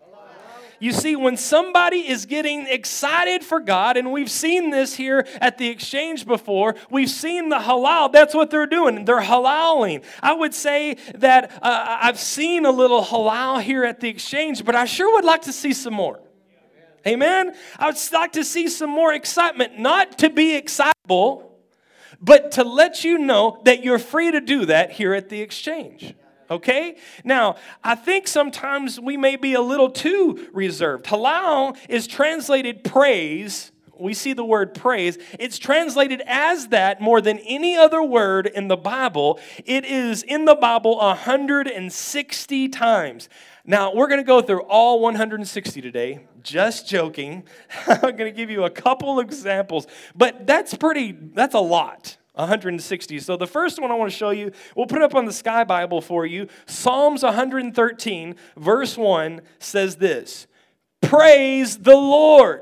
[0.81, 5.57] You see, when somebody is getting excited for God, and we've seen this here at
[5.57, 9.03] the exchange before, we've seen the halal, that's what they're doing.
[9.03, 10.03] They're halaling.
[10.23, 14.73] I would say that uh, I've seen a little halal here at the exchange, but
[14.73, 16.21] I sure would like to see some more.
[17.05, 17.53] Amen?
[17.77, 21.48] I would like to see some more excitement, not to be excitable
[22.21, 26.13] but to let you know that you're free to do that here at the exchange.
[26.51, 26.97] Okay?
[27.23, 31.05] Now, I think sometimes we may be a little too reserved.
[31.05, 33.71] Halal is translated praise.
[33.99, 35.17] We see the word praise.
[35.37, 39.39] It's translated as that more than any other word in the Bible.
[39.65, 43.29] It is in the Bible 160 times.
[43.65, 46.25] Now, we're going to go through all 160 today.
[46.41, 47.43] Just joking.
[47.87, 52.17] I'm going to give you a couple examples, but that's pretty, that's a lot.
[52.35, 53.19] 160.
[53.19, 55.33] So the first one I want to show you, we'll put it up on the
[55.33, 56.47] Sky Bible for you.
[56.65, 60.47] Psalms 113, verse 1 says this
[61.01, 62.61] Praise the Lord!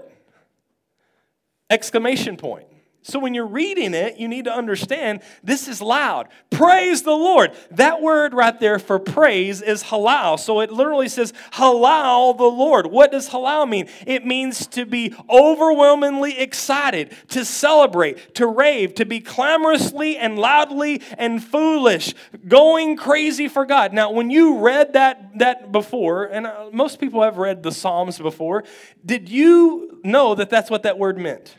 [1.70, 2.68] Exclamation point.
[3.08, 6.28] So when you're reading it, you need to understand this is loud.
[6.50, 7.54] Praise the Lord.
[7.72, 10.38] That word right there for praise is halal.
[10.38, 12.88] So it literally says halal the Lord.
[12.88, 13.88] What does halal mean?
[14.06, 21.02] It means to be overwhelmingly excited, to celebrate, to rave, to be clamorously and loudly
[21.18, 22.14] and foolish,
[22.46, 23.94] going crazy for God.
[23.94, 28.18] Now, when you read that that before, and uh, most people have read the Psalms
[28.18, 28.66] before,
[29.06, 31.56] did you know that that's what that word meant?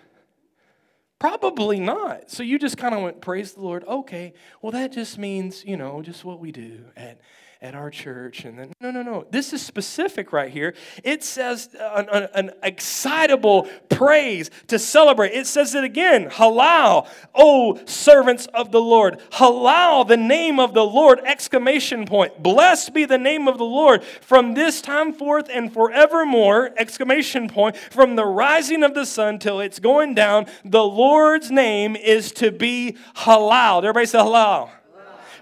[1.19, 2.31] Probably not.
[2.31, 3.85] So you just kind of went, Praise the Lord.
[3.85, 7.19] Okay, well, that just means, you know, just what we do at
[7.61, 8.45] at our church.
[8.45, 9.27] And then, no, no, no.
[9.31, 10.75] This is specific right here.
[11.03, 15.33] It says an, an, an, excitable praise to celebrate.
[15.33, 19.21] It says it again Halal, O servants of the Lord.
[19.33, 21.21] Halal, the name of the Lord!
[21.25, 22.43] Exclamation point.
[22.43, 26.71] Blessed be the name of the Lord from this time forth and forevermore!
[26.77, 27.77] Exclamation point.
[27.77, 32.53] From the rising of the sun till it's going down, the Lord's name is to
[32.53, 33.79] be halal.
[33.79, 34.71] Everybody say halal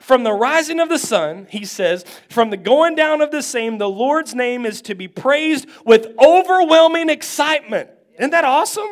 [0.06, 3.78] From the rising of the sun, he says, from the going down of the same,
[3.78, 7.90] the Lord's name is to be praised with overwhelming excitement.
[8.16, 8.86] Isn't that awesome?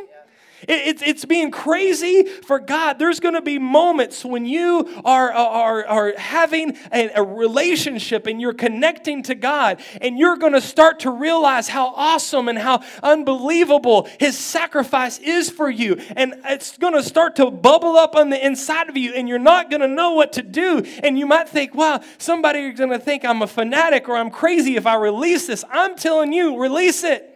[0.69, 2.99] It's, it's being crazy for God.
[2.99, 8.41] There's going to be moments when you are, are, are having a, a relationship and
[8.41, 12.83] you're connecting to God, and you're going to start to realize how awesome and how
[13.03, 15.97] unbelievable His sacrifice is for you.
[16.17, 19.39] And it's going to start to bubble up on the inside of you, and you're
[19.39, 20.85] not going to know what to do.
[21.03, 24.31] And you might think, wow, somebody is going to think I'm a fanatic or I'm
[24.31, 25.65] crazy if I release this.
[25.71, 27.31] I'm telling you, release it.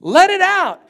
[0.00, 0.82] Let it out.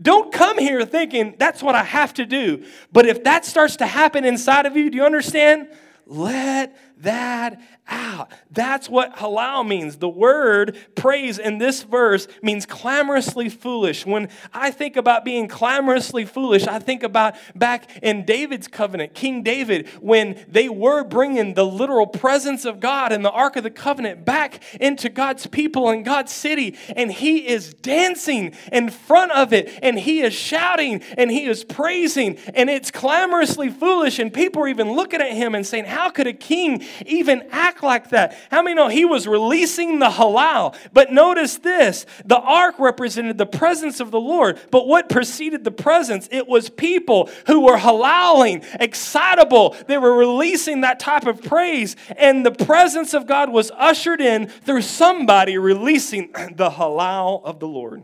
[0.00, 2.64] Don't come here thinking that's what I have to do.
[2.92, 5.68] But if that starts to happen inside of you, do you understand?
[6.06, 8.30] Let that out.
[8.50, 9.96] That's what halal means.
[9.96, 14.06] The word praise in this verse means clamorously foolish.
[14.06, 19.42] When I think about being clamorously foolish, I think about back in David's covenant, King
[19.42, 23.70] David, when they were bringing the literal presence of God and the Ark of the
[23.70, 29.52] Covenant back into God's people and God's city, and he is dancing in front of
[29.52, 34.62] it, and he is shouting and he is praising, and it's clamorously foolish, and people
[34.62, 38.36] are even looking at him and saying, How could a king even act like that?
[38.50, 40.76] How many know he was releasing the halal?
[40.92, 45.70] But notice this the ark represented the presence of the Lord, but what preceded the
[45.70, 46.28] presence?
[46.30, 49.76] It was people who were halaling, excitable.
[49.86, 54.48] They were releasing that type of praise, and the presence of God was ushered in
[54.48, 58.02] through somebody releasing the halal of the Lord.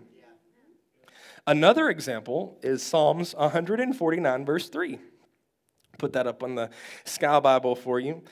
[1.46, 4.98] Another example is Psalms 149, verse 3.
[5.98, 6.70] Put that up on the
[7.04, 8.22] Sky Bible for you.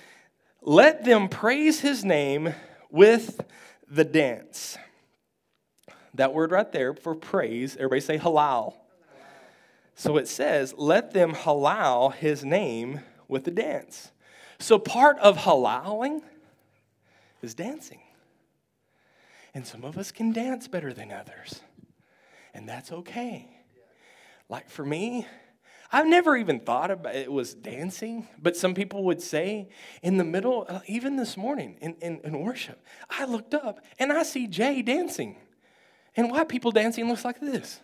[0.62, 2.54] Let them praise his name
[2.90, 3.40] with
[3.88, 4.76] the dance.
[6.14, 8.74] That word right there for praise, everybody say halal.
[9.94, 14.10] So it says, let them halal his name with the dance.
[14.58, 16.22] So part of halaling
[17.42, 18.00] is dancing.
[19.54, 21.60] And some of us can dance better than others.
[22.54, 23.48] And that's okay.
[24.48, 25.26] Like for me,
[25.90, 29.68] I've never even thought about it was dancing, but some people would say
[30.02, 34.12] in the middle, uh, even this morning in, in, in, worship, I looked up and
[34.12, 35.36] I see Jay dancing.
[36.14, 37.80] And white people dancing looks like this.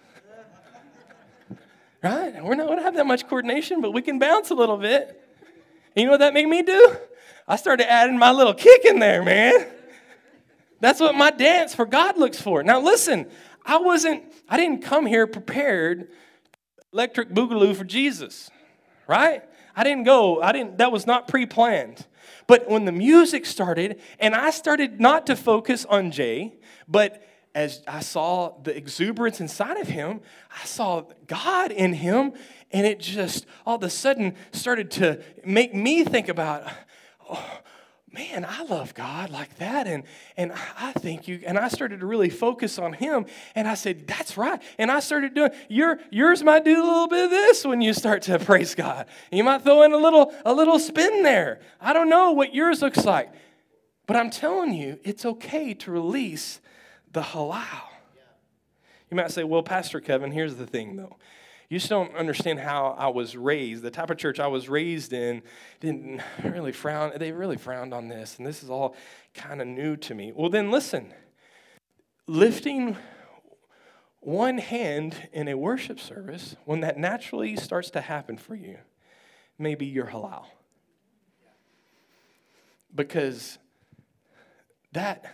[2.03, 2.45] right?
[2.45, 5.09] We're not going to have that much coordination, but we can bounce a little bit.
[5.97, 6.97] And you know what that made me do?
[7.49, 9.67] I started adding my little kick in there, man.
[10.81, 12.63] That's what my dance for God looks for.
[12.63, 13.31] Now, listen,
[13.65, 16.11] I wasn't, I didn't come here prepared
[16.95, 18.51] electric boogaloo for Jesus,
[19.09, 19.43] right?
[19.77, 22.07] I didn't go, I didn't, that was not pre planned.
[22.47, 26.55] But when the music started, and I started not to focus on Jay,
[26.87, 30.21] but as I saw the exuberance inside of him,
[30.63, 32.33] I saw God in him,
[32.71, 36.71] and it just all of a sudden started to make me think about,
[37.29, 37.61] oh,
[38.15, 39.87] man, I love God like that.
[39.87, 40.05] And,
[40.37, 43.27] and I think you, and I started to really focus on him.
[43.55, 44.63] And I said, that's right.
[44.79, 47.93] And I started doing, your, yours might do a little bit of this when you
[47.93, 49.07] start to praise God.
[49.33, 51.61] You might throw in a little, a little spin there.
[51.81, 53.33] I don't know what yours looks like.
[54.07, 56.61] But I'm telling you, it's okay to release
[57.13, 57.65] the halal.
[59.11, 61.17] You might say, well, Pastor Kevin, here's the thing though.
[61.75, 63.83] You just don't understand how I was raised.
[63.83, 65.43] The type of church I was raised in
[65.81, 68.95] didn't really frown, they really frowned on this, and this is all
[69.35, 70.31] kind of new to me.
[70.31, 71.13] Well, then listen
[72.29, 72.97] lifting
[74.21, 78.79] one hand in a worship service, when that naturally starts to happen for you,
[79.59, 80.45] maybe you're halal.
[82.95, 83.59] Because
[84.93, 85.25] that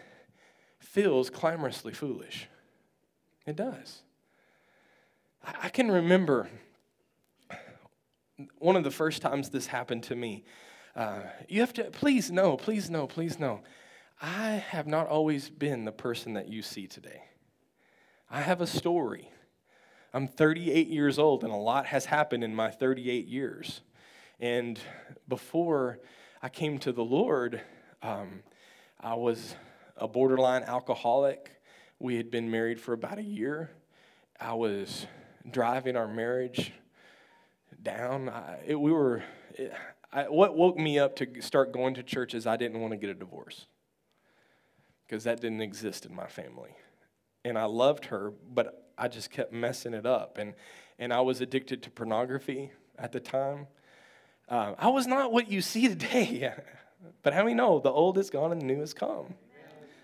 [0.79, 2.49] feels clamorously foolish.
[3.45, 4.01] It does.
[5.45, 6.49] I can remember
[8.59, 10.45] one of the first times this happened to me.
[10.95, 13.63] Uh, you have to, please no, please no, please no.
[14.21, 17.23] I have not always been the person that you see today.
[18.31, 19.31] I have a story.
[20.13, 23.81] I'm 38 years old, and a lot has happened in my 38 years.
[24.41, 24.79] And
[25.29, 26.01] before
[26.43, 27.61] I came to the Lord,
[28.03, 28.43] um,
[29.01, 29.55] I was
[29.97, 31.51] a borderline alcoholic.
[31.99, 33.71] We had been married for about a year.
[34.39, 35.07] I was
[35.49, 36.73] driving our marriage
[37.83, 38.29] down.
[38.29, 39.23] I, it, we were,
[39.55, 39.73] it,
[40.13, 42.97] I, what woke me up to start going to church is I didn't want to
[42.97, 43.67] get a divorce
[45.07, 46.71] because that didn't exist in my family.
[47.45, 50.39] And I loved her, but I just kept messing it up.
[50.39, 50.55] And,
[50.99, 53.67] and I was addicted to pornography at the time.
[54.49, 56.53] Uh, I was not what you see today.
[57.23, 59.35] but how many know the old is gone and the new has come?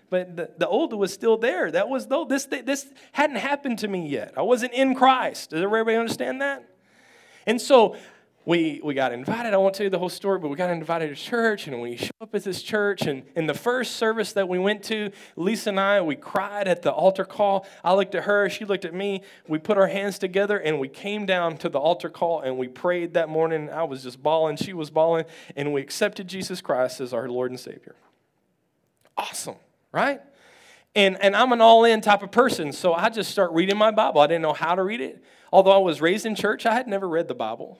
[0.09, 1.71] But the, the old was still there.
[1.71, 4.33] That was though this this hadn't happened to me yet.
[4.37, 5.51] I wasn't in Christ.
[5.51, 6.67] Does everybody understand that?
[7.45, 7.95] And so
[8.47, 9.53] we, we got invited.
[9.53, 11.97] I won't tell you the whole story, but we got invited to church, and we
[11.97, 13.01] show up at this church.
[13.01, 16.81] And in the first service that we went to, Lisa and I, we cried at
[16.81, 17.67] the altar call.
[17.83, 19.21] I looked at her, she looked at me.
[19.49, 22.69] We put our hands together, and we came down to the altar call, and we
[22.69, 23.69] prayed that morning.
[23.69, 25.25] I was just bawling, she was bawling,
[25.57, 27.95] and we accepted Jesus Christ as our Lord and Savior.
[29.17, 29.55] Awesome,
[29.97, 30.21] right?
[30.93, 33.89] And, and I'm an all in type of person, so I just start reading my
[33.89, 34.21] Bible.
[34.21, 35.23] I didn't know how to read it.
[35.51, 37.79] Although I was raised in church, I had never read the Bible.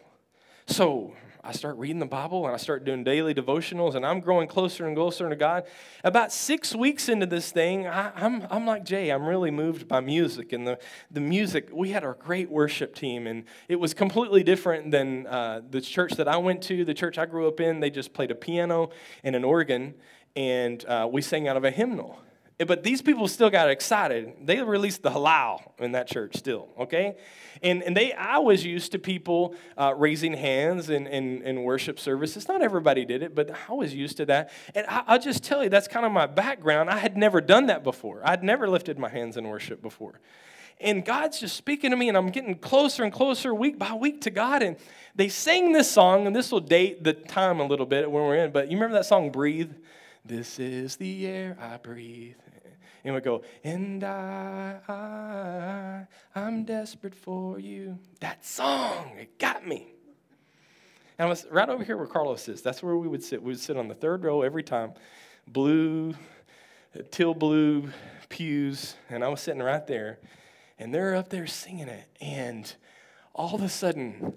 [0.66, 1.14] So
[1.44, 4.88] I start reading the Bible and I start doing daily devotionals and I'm growing closer
[4.88, 5.66] and closer to God.
[6.04, 9.88] About six weeks into this thing, I, am I'm, I'm like Jay, I'm really moved
[9.88, 10.54] by music.
[10.54, 10.80] And the,
[11.12, 15.62] the music, we had our great worship team and it was completely different than uh,
[15.70, 17.80] the church that I went to, the church I grew up in.
[17.80, 18.90] They just played a piano
[19.24, 19.94] and an organ
[20.36, 22.20] and uh, we sang out of a hymnal.
[22.66, 24.34] But these people still got excited.
[24.44, 27.16] They released the halal in that church still, okay?
[27.62, 32.00] And, and they, I was used to people uh, raising hands in, in, in, worship
[32.00, 32.48] services.
[32.48, 34.52] Not everybody did it, but I was used to that.
[34.74, 36.90] And I, I'll just tell you, that's kind of my background.
[36.90, 38.22] I had never done that before.
[38.24, 40.20] I'd never lifted my hands in worship before.
[40.80, 44.22] And God's just speaking to me, and I'm getting closer and closer week by week
[44.22, 44.64] to God.
[44.64, 44.78] And
[45.16, 48.38] they sang this song, and this will date the time a little bit when we're
[48.38, 49.72] in, but you remember that song, Breathe?
[50.28, 52.36] This is the air I breathe
[53.08, 57.98] and we go, and I, I, I'm desperate for you.
[58.20, 59.94] That song, it got me.
[61.18, 62.62] And I was right over here where Carlos is.
[62.62, 63.42] That's where we would sit.
[63.42, 64.92] We would sit on the third row every time,
[65.48, 66.16] blue,
[67.12, 67.90] till blue
[68.28, 70.20] pews, and I was sitting right there,
[70.78, 72.76] and they're up there singing it, and
[73.34, 74.34] all of a sudden,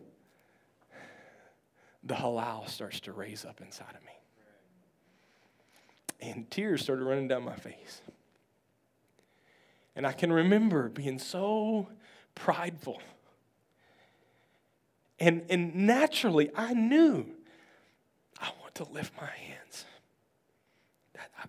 [2.04, 4.19] the halal starts to raise up inside of me.
[6.20, 8.02] And tears started running down my face.
[9.96, 11.88] And I can remember being so
[12.34, 13.00] prideful.
[15.18, 17.26] And, and naturally, I knew
[18.40, 19.84] I want to lift my hands.
[21.18, 21.44] I,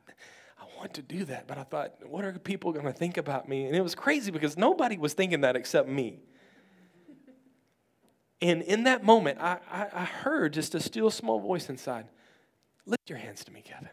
[0.60, 3.48] I want to do that, but I thought, what are people going to think about
[3.48, 3.66] me?
[3.66, 6.20] And it was crazy because nobody was thinking that except me.
[8.42, 12.08] And in that moment, I, I, I heard just a still small voice inside
[12.86, 13.90] lift your hands to me, Kevin.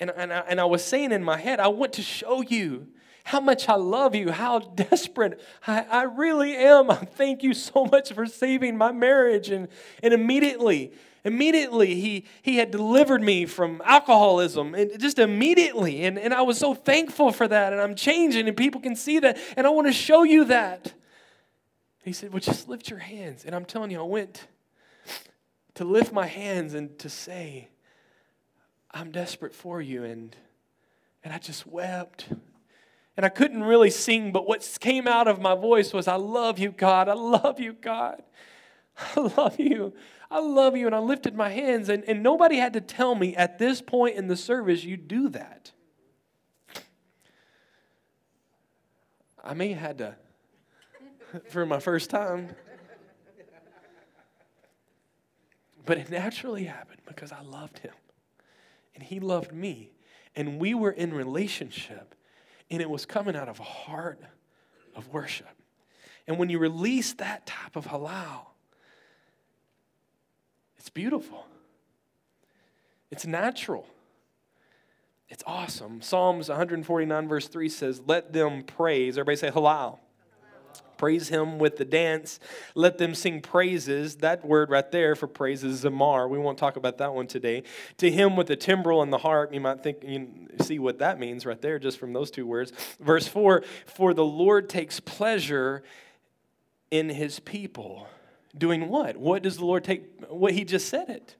[0.00, 2.88] And, and, I, and I was saying in my head, I want to show you
[3.24, 6.90] how much I love you, how desperate I, I really am.
[6.90, 9.50] I Thank you so much for saving my marriage.
[9.50, 9.68] And,
[10.02, 10.92] and immediately,
[11.24, 14.74] immediately, he, he had delivered me from alcoholism.
[14.74, 16.04] And just immediately.
[16.04, 17.72] And, and I was so thankful for that.
[17.72, 19.38] And I'm changing, and people can see that.
[19.56, 20.92] And I want to show you that.
[22.02, 23.44] He said, Well, just lift your hands.
[23.44, 24.48] And I'm telling you, I went
[25.74, 27.68] to lift my hands and to say,
[28.94, 30.04] I'm desperate for you.
[30.04, 30.36] And,
[31.24, 32.26] and I just wept.
[33.16, 36.58] And I couldn't really sing, but what came out of my voice was, I love
[36.58, 37.08] you, God.
[37.08, 38.22] I love you, God.
[39.16, 39.92] I love you.
[40.30, 40.86] I love you.
[40.86, 44.16] And I lifted my hands, and, and nobody had to tell me at this point
[44.16, 45.72] in the service, you do that.
[49.44, 50.16] I may have had to
[51.50, 52.50] for my first time.
[55.84, 57.92] But it naturally happened because I loved him
[58.94, 59.92] and he loved me.
[60.34, 62.14] And we were in relationship,
[62.70, 64.20] and it was coming out of a heart
[64.94, 65.48] of worship.
[66.26, 68.46] And when you release that type of halal,
[70.78, 71.46] it's beautiful.
[73.10, 73.86] It's natural.
[75.28, 76.02] It's awesome.
[76.02, 79.16] Psalms 149, verse 3 says, Let them praise.
[79.16, 79.98] Everybody say halal.
[81.02, 82.38] Praise him with the dance.
[82.76, 84.18] Let them sing praises.
[84.18, 86.28] That word right there for praise is zamar.
[86.28, 87.64] We won't talk about that one today.
[87.96, 89.52] To him with the timbrel and the harp.
[89.52, 90.28] You might think, you
[90.60, 92.72] see what that means right there just from those two words.
[93.00, 95.82] Verse 4 For the Lord takes pleasure
[96.92, 98.06] in his people.
[98.56, 99.16] Doing what?
[99.16, 100.04] What does the Lord take?
[100.28, 101.34] What he just said it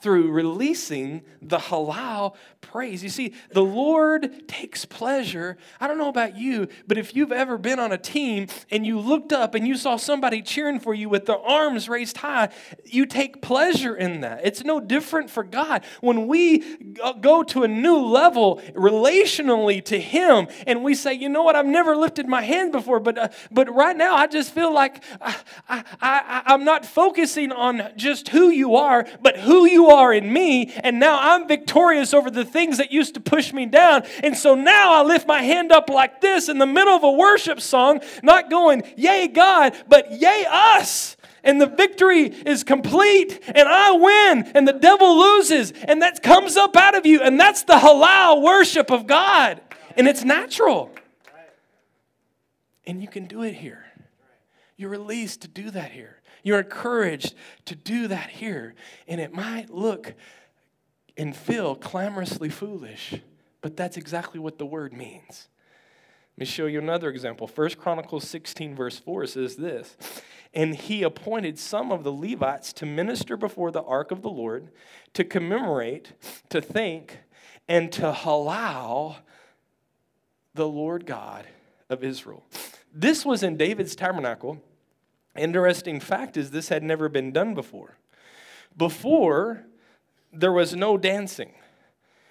[0.00, 3.02] through releasing the halal praise.
[3.02, 5.58] You see, the Lord takes pleasure.
[5.80, 8.98] I don't know about you, but if you've ever been on a team and you
[8.98, 12.50] looked up and you saw somebody cheering for you with their arms raised high,
[12.84, 14.40] you take pleasure in that.
[14.44, 15.84] It's no different for God.
[16.00, 16.76] When we
[17.20, 21.66] go to a new level relationally to Him and we say, you know what, I've
[21.66, 25.36] never lifted my hand before, but, uh, but right now I just feel like I,
[25.68, 30.32] I, I, I'm not focusing on just who you are, but who you are in
[30.32, 34.04] me, and now I'm victorious over the things that used to push me down.
[34.22, 37.10] And so now I lift my hand up like this in the middle of a
[37.10, 43.68] worship song, not going, Yay, God, but Yay, us and the victory is complete and
[43.68, 47.62] I win and the devil loses and that comes up out of you and that's
[47.62, 49.60] the halal worship of God
[49.96, 50.90] and it's natural.
[52.86, 53.84] And you can do it here.
[54.76, 56.19] You're released to do that here.
[56.42, 57.34] You're encouraged
[57.66, 58.74] to do that here.
[59.06, 60.14] And it might look
[61.16, 63.14] and feel clamorously foolish,
[63.60, 65.48] but that's exactly what the word means.
[66.36, 67.46] Let me show you another example.
[67.46, 69.96] First Chronicles 16, verse 4 says this
[70.54, 74.70] And he appointed some of the Levites to minister before the ark of the Lord,
[75.12, 76.12] to commemorate,
[76.48, 77.18] to think,
[77.68, 79.16] and to halal
[80.54, 81.46] the Lord God
[81.90, 82.44] of Israel.
[82.92, 84.62] This was in David's tabernacle.
[85.36, 87.96] Interesting fact is, this had never been done before.
[88.76, 89.64] Before,
[90.32, 91.52] there was no dancing.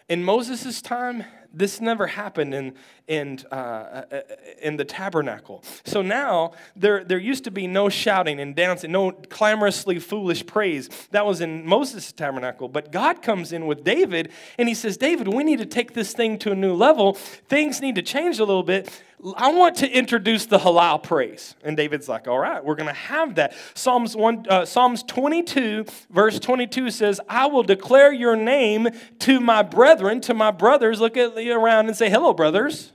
[0.10, 1.24] In Moses' time,
[1.54, 2.74] this never happened in,
[3.08, 4.22] in, uh, uh,
[4.62, 5.64] in the tabernacle.
[5.84, 10.90] So now there, there used to be no shouting and dancing, no clamorously foolish praise.
[11.12, 12.68] That was in Moses' tabernacle.
[12.68, 16.14] But God comes in with David and he says, David, we need to take this
[16.14, 17.14] thing to a new level.
[17.14, 19.04] Things need to change a little bit.
[19.36, 21.56] I want to introduce the halal praise.
[21.64, 23.54] And David's like, all right, we're going to have that.
[23.74, 28.88] Psalms, one, uh, Psalms 22, verse 22 says, I will declare your name
[29.20, 31.02] to my brethren, to my brothers.
[31.02, 32.94] Look at around and say, hello, brothers.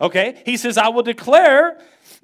[0.00, 1.78] Okay, he says, I will declare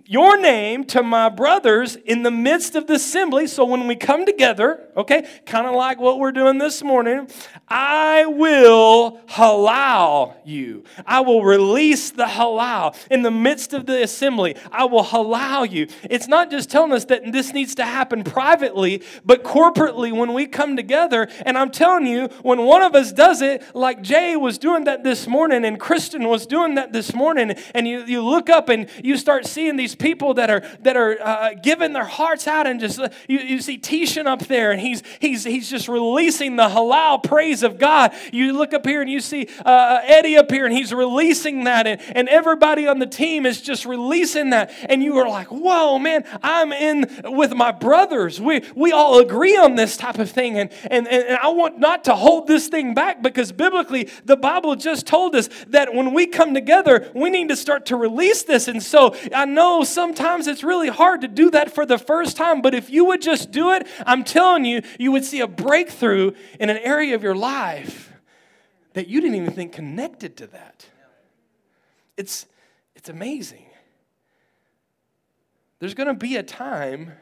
[0.06, 3.46] your name to my brothers in the midst of the assembly.
[3.46, 7.28] So when we come together, okay, kind of like what we're doing this morning,
[7.68, 10.84] I will halal you.
[11.06, 14.56] I will release the halal in the midst of the assembly.
[14.70, 15.88] I will halal you.
[16.02, 20.46] It's not just telling us that this needs to happen privately, but corporately when we
[20.46, 21.28] come together.
[21.46, 25.02] And I'm telling you, when one of us does it, like Jay was doing that
[25.02, 28.88] this morning and Kristen was doing that this morning, and you, you look up and
[29.02, 32.80] you start seeing these people that are that are uh, giving their hearts out and
[32.80, 37.22] just you, you see Tishan up there and he's he's he's just releasing the halal
[37.22, 38.12] praise of God.
[38.32, 41.86] You look up here and you see uh, Eddie up here and he's releasing that
[41.86, 45.98] and, and everybody on the team is just releasing that and you are like, whoa,
[45.98, 48.40] man, I'm in with my brothers.
[48.40, 52.04] We we all agree on this type of thing and and, and I want not
[52.04, 56.26] to hold this thing back because biblically the Bible just told us that when we
[56.26, 58.68] come together, we need to start to release this.
[58.68, 62.62] And so I know sometimes it's really hard to do that for the first time,
[62.62, 66.32] but if you would just do it, I'm telling you, you would see a breakthrough
[66.60, 68.12] in an area of your life
[68.94, 70.86] that you didn't even think connected to that.
[72.16, 72.46] It's,
[72.94, 73.66] it's amazing.
[75.80, 77.12] There's going to be a time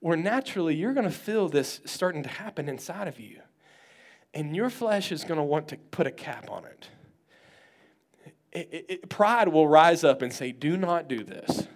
[0.00, 3.40] where naturally you're going to feel this starting to happen inside of you.
[4.34, 6.88] And your flesh is going to want to put a cap on it.
[8.52, 9.08] It, it, it.
[9.08, 11.66] Pride will rise up and say, Do not do this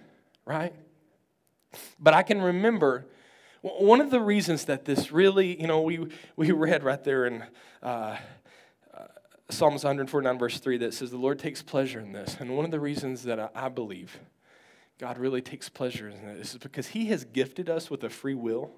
[0.45, 0.73] right?
[1.99, 3.05] But I can remember
[3.61, 7.43] one of the reasons that this really, you know, we, we read right there in
[7.81, 8.17] uh,
[8.93, 9.07] uh,
[9.49, 12.37] Psalms 149, verse 3, that says, The Lord takes pleasure in this.
[12.39, 14.19] And one of the reasons that I, I believe
[14.99, 18.35] God really takes pleasure in this is because He has gifted us with a free
[18.35, 18.71] will.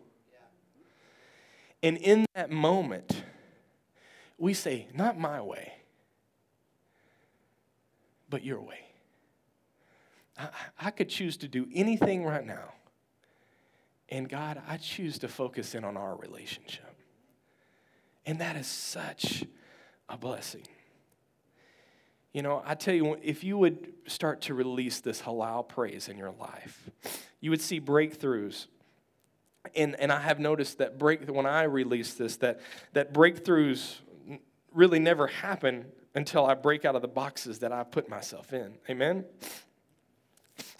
[1.84, 3.24] And in that moment,
[4.38, 5.74] we say, Not my way,
[8.30, 8.80] but your way.
[10.38, 12.74] I, I could choose to do anything right now.
[14.10, 16.96] And God, I choose to focus in on our relationship.
[18.26, 19.44] And that is such
[20.10, 20.68] a blessing.
[22.34, 26.18] You know, I tell you, if you would start to release this halal praise in
[26.18, 26.90] your life,
[27.40, 28.68] you would see breakthroughs.
[29.76, 32.60] And, and I have noticed that break when I release this, that,
[32.94, 33.96] that breakthroughs
[34.74, 38.74] really never happen until I break out of the boxes that I put myself in.
[38.90, 39.26] Amen?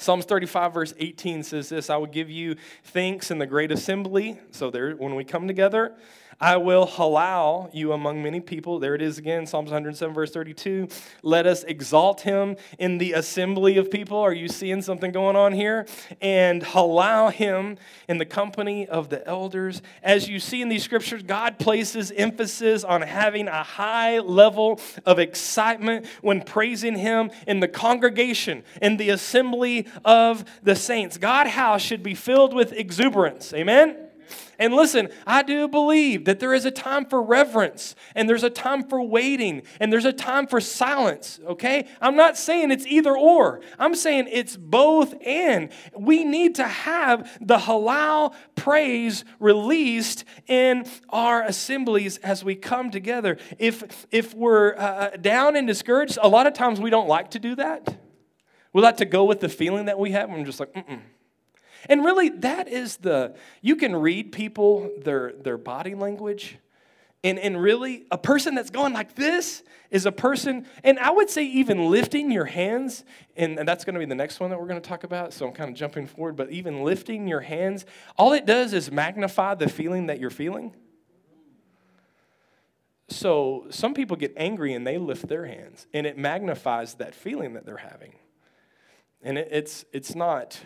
[0.06, 4.40] Psalms 35, verse 18 says this I will give you thanks in the great assembly.
[4.52, 5.96] So, there, when we come together,
[6.40, 8.80] I will halal you among many people.
[8.80, 10.90] There it is again, Psalms 107, verse 32.
[11.24, 14.18] Let us exalt him in the assembly of people.
[14.18, 15.86] Are you seeing something going on here?
[16.22, 17.78] And halal him
[18.10, 19.82] in the company of the elders.
[20.04, 25.20] As you see in these scriptures, God places emphasis on having a high level of
[25.20, 31.18] excitement when praising him in the congregation, in the assembly of the saints.
[31.18, 33.54] God house should be filled with exuberance.
[33.54, 34.06] Amen?
[34.58, 38.50] And listen, I do believe that there is a time for reverence and there's a
[38.50, 41.88] time for waiting and there's a time for silence, okay?
[42.02, 43.62] I'm not saying it's either or.
[43.78, 45.70] I'm saying it's both and.
[45.98, 53.38] We need to have the halal praise released in our assemblies as we come together.
[53.60, 57.32] If if we're uh, uh down and discouraged, a lot of times we don't like
[57.32, 57.98] to do that.
[58.74, 60.30] We like to go with the feeling that we have.
[60.30, 61.00] I'm just like, mm mm
[61.88, 66.58] and really, that is the, you can read people, their, their body language,
[67.26, 71.28] And, and really, a person that's going like this is a person, and I would
[71.28, 73.04] say even lifting your hands,
[73.36, 75.48] and that's going to be the next one that we're going to talk about, so
[75.48, 79.56] I'm kind of jumping forward, but even lifting your hands, all it does is magnify
[79.56, 80.76] the feeling that you're feeling.
[83.10, 87.54] So some people get angry and they lift their hands, and it magnifies that feeling
[87.54, 88.14] that they're having.
[89.24, 90.60] And it, it's, it's not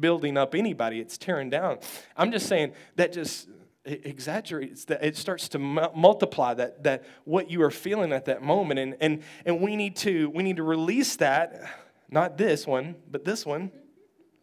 [0.00, 1.78] building up anybody, it's tearing down.
[2.16, 3.48] I'm just saying that just
[3.84, 8.80] exaggerates that it starts to multiply that that what you are feeling at that moment.
[8.80, 11.62] And and and we need to we need to release that
[12.10, 13.70] not this one but this one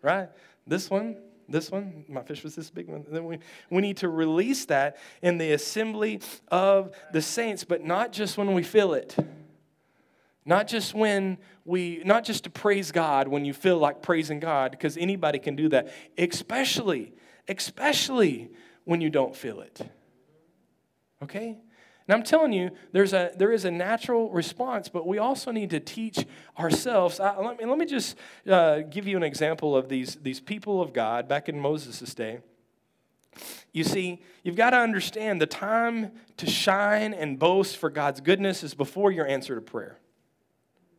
[0.01, 0.29] right?
[0.67, 1.17] This one
[1.49, 3.05] this one my fish was this big one.
[3.09, 3.39] Then we,
[3.69, 8.53] we need to release that in the assembly of the saints but not just when
[8.53, 9.15] we feel it
[10.45, 14.71] not just when we not just to praise god when you feel like praising god
[14.71, 17.13] because anybody can do that especially
[17.47, 18.49] especially
[18.85, 19.81] when you don't feel it.
[21.23, 21.57] Okay?
[22.07, 25.69] And I'm telling you, there's a, there is a natural response, but we also need
[25.69, 26.25] to teach
[26.57, 27.19] ourselves.
[27.19, 28.17] I, let, me, let me just
[28.49, 32.39] uh, give you an example of these, these people of God back in Moses' day.
[33.71, 38.61] You see, you've got to understand the time to shine and boast for God's goodness
[38.63, 40.00] is before your answer to prayer.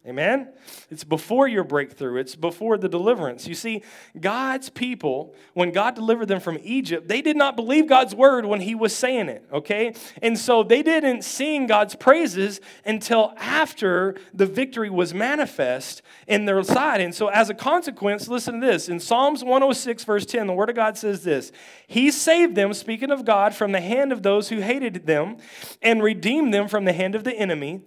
[0.04, 0.48] Amen?
[0.90, 3.46] It's before your breakthrough, it's before the deliverance.
[3.46, 3.82] You see,
[4.20, 8.60] God's people, when God delivered them from Egypt, they did not believe God's word when
[8.60, 9.94] He was saying it, okay?
[10.20, 16.64] And so they didn't sing God's praises until after the victory was manifest in their
[16.64, 17.00] side.
[17.00, 18.88] And so, as a consequence, listen to this.
[18.88, 21.52] In Psalms 106, verse 10, the word of God says this
[21.86, 25.36] He saved them, speaking of God, from the hand of those who hated them
[25.80, 27.82] and redeemed them from the hand of the enemy.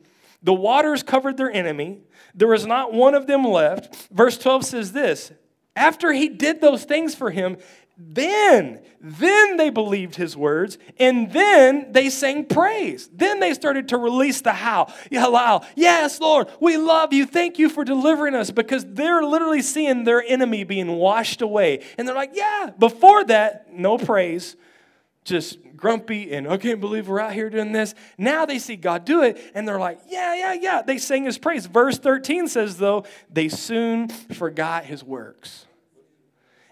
[0.46, 2.02] The waters covered their enemy.
[2.36, 4.10] There was not one of them left.
[4.12, 5.32] Verse 12 says this
[5.76, 7.58] After he did those things for him,
[7.98, 13.10] then, then they believed his words, and then they sang praise.
[13.12, 14.94] Then they started to release the how.
[15.12, 15.66] Halal.
[15.76, 17.26] Yes, Lord, we love you.
[17.26, 21.84] Thank you for delivering us because they're literally seeing their enemy being washed away.
[21.98, 22.70] And they're like, yeah.
[22.78, 24.58] Before that, no praise,
[25.24, 27.94] just grumpy and I can't believe we're out here doing this.
[28.18, 30.82] Now they see God do it and they're like, yeah, yeah, yeah.
[30.82, 31.66] They sing his praise.
[31.66, 35.66] Verse 13 says, though, they soon forgot his works.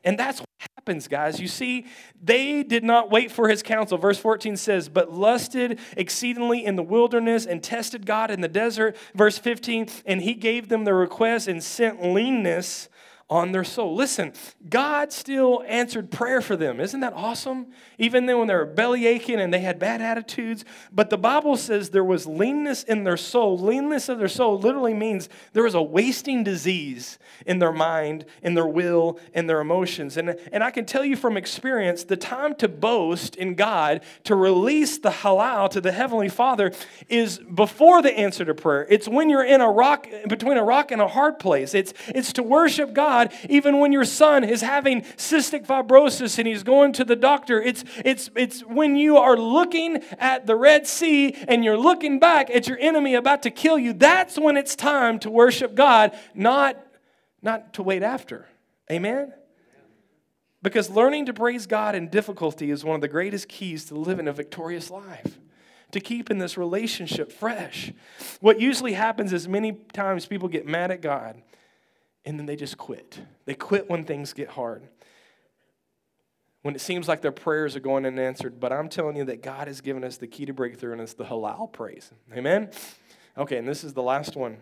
[0.03, 1.39] And that's what happens, guys.
[1.39, 1.85] You see,
[2.21, 3.97] they did not wait for his counsel.
[3.97, 8.97] Verse 14 says, but lusted exceedingly in the wilderness and tested God in the desert.
[9.15, 12.89] Verse 15, and he gave them their request and sent leanness
[13.33, 13.95] on their soul.
[13.95, 14.31] Listen,
[14.69, 16.79] God still answered prayer for them.
[16.79, 17.65] Isn't that awesome?
[17.97, 20.63] Even then, when they were belly aching and they had bad attitudes.
[20.91, 23.57] But the Bible says there was leanness in their soul.
[23.57, 27.17] Leanness of their soul literally means there was a wasting disease
[27.47, 30.15] in their mind, in their will, in their emotions.
[30.15, 34.35] And, and I can tell you from experience the time to boast in God, to
[34.35, 36.71] release the halal to the Heavenly Father,
[37.09, 38.85] is before the answer to prayer.
[38.91, 41.73] It's when you're in a rock, between a rock and a hard place.
[41.73, 46.47] It's, it's to worship God God, even when your son is having cystic fibrosis and
[46.47, 47.61] he's going to the doctor.
[47.61, 52.49] It's, it's, it's when you are looking at the Red Sea and you're looking back
[52.49, 53.93] at your enemy about to kill you.
[53.93, 56.77] That's when it's time to worship God, not,
[57.41, 58.47] not to wait after.
[58.91, 59.33] Amen?
[60.61, 64.27] Because learning to praise God in difficulty is one of the greatest keys to living
[64.27, 65.39] a victorious life
[65.91, 67.93] to keep in this relationship fresh.
[68.39, 71.41] What usually happens is many times people get mad at God
[72.25, 73.19] and then they just quit.
[73.45, 74.87] They quit when things get hard.
[76.61, 79.67] When it seems like their prayers are going unanswered, but I'm telling you that God
[79.67, 82.11] has given us the key to breakthrough, and it's the halal praise.
[82.33, 82.69] Amen?
[83.37, 84.57] Okay, and this is the last one.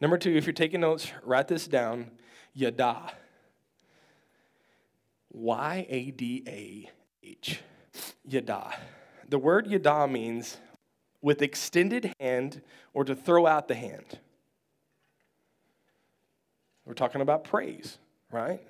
[0.00, 2.10] Number two, if you're taking notes, write this down
[2.54, 3.12] Yada.
[5.32, 6.90] Y A D A
[7.26, 7.60] H.
[8.24, 8.74] Yada.
[9.28, 10.58] The word yada means
[11.22, 12.60] with extended hand
[12.92, 14.18] or to throw out the hand.
[16.84, 17.98] We're talking about praise,
[18.30, 18.60] right?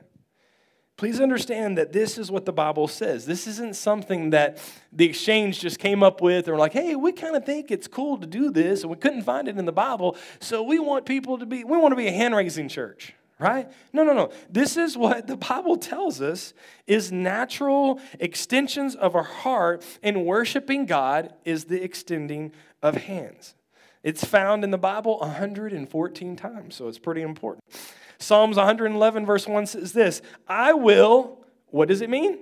[0.99, 3.25] Please understand that this is what the Bible says.
[3.25, 4.59] This isn't something that
[4.93, 7.89] the exchange just came up with and we're like, hey, we kind of think it's
[7.89, 11.07] cool to do this, and we couldn't find it in the Bible, so we want
[11.07, 13.69] people to be, we want to be a hand raising church, right?
[13.93, 14.31] No, no, no.
[14.51, 16.53] This is what the Bible tells us
[16.87, 22.53] is natural extensions of our heart, and worshiping God is the extending
[22.83, 23.55] of hands.
[24.05, 27.65] It's found in the Bible 114 times, so it's pretty important.
[28.23, 32.39] Psalms 111, verse 1 says this I will, what does it mean?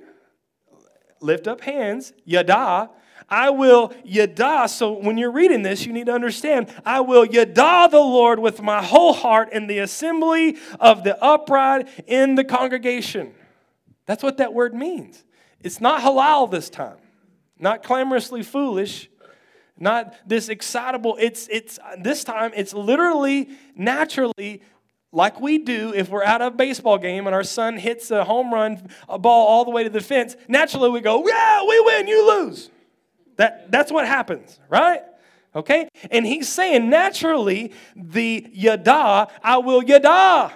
[1.21, 2.91] Lift up hands, yada.
[3.29, 4.67] I will yada.
[4.69, 8.61] So when you're reading this, you need to understand I will yada the Lord with
[8.61, 13.35] my whole heart in the assembly of the upright in the congregation.
[14.07, 15.25] That's what that word means.
[15.63, 16.97] It's not halal this time.
[17.59, 19.11] not clamorously foolish,
[19.79, 21.17] not this excitable.
[21.21, 24.63] It's, it's, this time, it's literally, naturally,
[25.13, 28.53] like we do if we're at a baseball game and our son hits a home
[28.53, 30.37] run, a ball all the way to the fence.
[30.49, 32.71] Naturally, we go, yeah, we win, you lose.
[33.37, 35.03] That, that's what happens, right?
[35.55, 35.89] Okay?
[36.11, 40.53] And he's saying, naturally, the yada, I will yada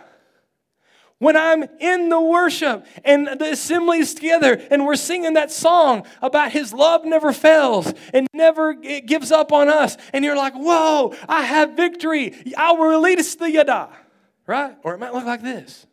[1.19, 6.53] when I'm in the worship and the assembly's together and we're singing that song about
[6.53, 11.43] his love never fails and never gives up on us, and you're like, whoa, I
[11.43, 12.35] have victory.
[12.57, 13.89] I will release the yada,
[14.47, 14.77] right?
[14.83, 15.87] Or it might look like this,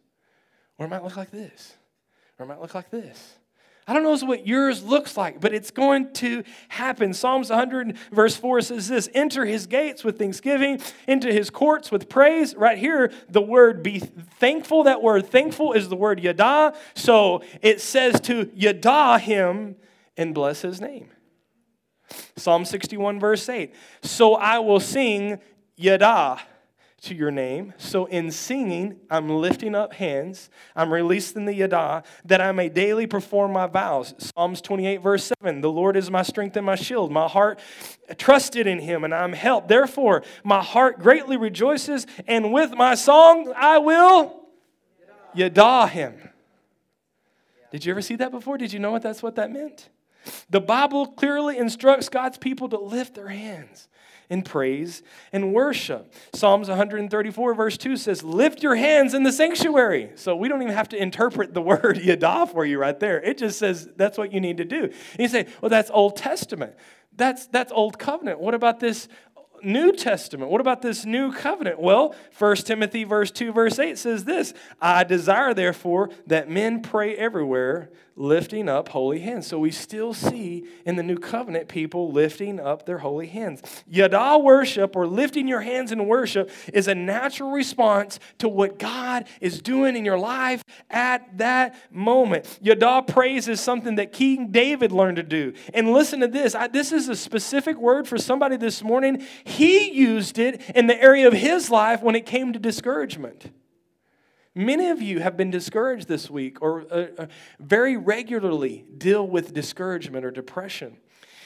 [0.78, 1.74] or it might look like this,
[2.38, 3.36] or it might look like this.
[3.88, 7.14] I don't know what yours looks like, but it's going to happen.
[7.14, 12.08] Psalms 100, verse 4 says this Enter his gates with thanksgiving, into his courts with
[12.08, 12.56] praise.
[12.56, 16.74] Right here, the word be thankful, that word thankful is the word yada.
[16.96, 19.76] So it says to yada him
[20.16, 21.10] and bless his name.
[22.36, 23.74] Psalm 61, verse 8.
[24.04, 25.40] So I will sing
[25.76, 26.40] yada
[27.02, 27.74] to your name.
[27.78, 30.50] So in singing, I'm lifting up hands.
[30.76, 34.14] I'm releasing the yada that I may daily perform my vows.
[34.20, 37.12] Psalms 28, verse 7 The Lord is my strength and my shield.
[37.12, 37.60] My heart
[38.18, 39.68] trusted in him and I'm helped.
[39.68, 44.40] Therefore, my heart greatly rejoices, and with my song I will
[45.34, 46.14] yada him.
[47.72, 48.58] Did you ever see that before?
[48.58, 49.90] Did you know what that's what that meant?
[50.52, 53.88] The Bible clearly instructs God's people to lift their hands
[54.32, 55.04] in praise
[55.34, 56.14] and worship.
[56.34, 60.12] Psalms 134, verse 2 says, Lift your hands in the sanctuary.
[60.16, 63.22] So we don't even have to interpret the word yada for you right there.
[63.22, 64.86] It just says that's what you need to do.
[64.86, 66.74] And you say, Well, that's Old Testament.
[67.14, 68.40] That's, that's Old Covenant.
[68.40, 69.10] What about this
[69.64, 70.50] New Testament.
[70.50, 71.80] What about this new covenant?
[71.80, 77.16] Well, 1 Timothy verse 2 verse 8 says this, I desire therefore that men pray
[77.16, 77.92] everywhere
[78.22, 79.48] lifting up holy hands.
[79.48, 83.62] So we still see in the new covenant people lifting up their holy hands.
[83.88, 89.26] Yada worship or lifting your hands in worship is a natural response to what God
[89.42, 92.60] is doing in your life at that moment.
[92.62, 95.54] Yada praise is something that King David learned to do.
[95.74, 96.54] And listen to this.
[96.54, 99.26] I, this is a specific word for somebody this morning.
[99.44, 103.52] He used it in the area of his life when it came to discouragement.
[104.54, 107.26] Many of you have been discouraged this week or uh, uh,
[107.60, 110.98] very regularly deal with discouragement or depression.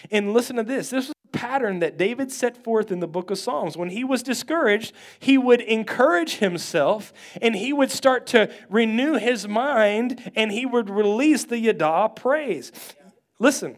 [0.09, 3.29] And listen to this this was a pattern that David set forth in the book
[3.29, 3.77] of Psalms.
[3.77, 9.47] When he was discouraged, he would encourage himself and he would start to renew his
[9.47, 12.71] mind and he would release the Yada praise.
[13.37, 13.77] Listen,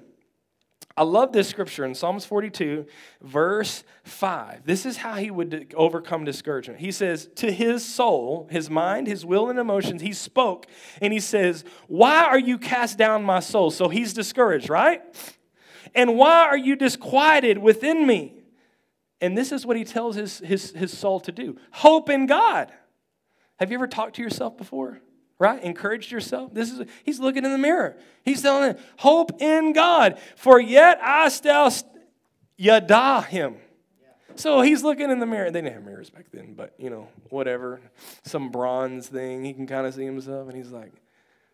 [0.97, 2.87] I love this scripture in Psalms 42,
[3.21, 4.65] verse 5.
[4.65, 6.79] This is how he would overcome discouragement.
[6.79, 10.65] He says, To his soul, his mind, his will, and emotions, he spoke,
[10.99, 13.69] and he says, Why are you cast down, my soul?
[13.69, 15.03] So he's discouraged, right?
[15.93, 18.33] And why are you disquieted within me?
[19.21, 22.71] And this is what he tells his, his, his soul to do hope in God.
[23.59, 24.99] Have you ever talked to yourself before?
[25.39, 25.61] Right?
[25.63, 26.53] Encouraged yourself.
[26.53, 27.97] This is he's looking in the mirror.
[28.23, 30.19] He's telling them, hope in God.
[30.35, 31.71] For yet I still
[32.57, 33.57] yada him.
[34.35, 35.49] So he's looking in the mirror.
[35.49, 37.81] They didn't have mirrors back then, but you know, whatever.
[38.23, 39.43] Some bronze thing.
[39.43, 40.91] He can kind of see himself, and he's like,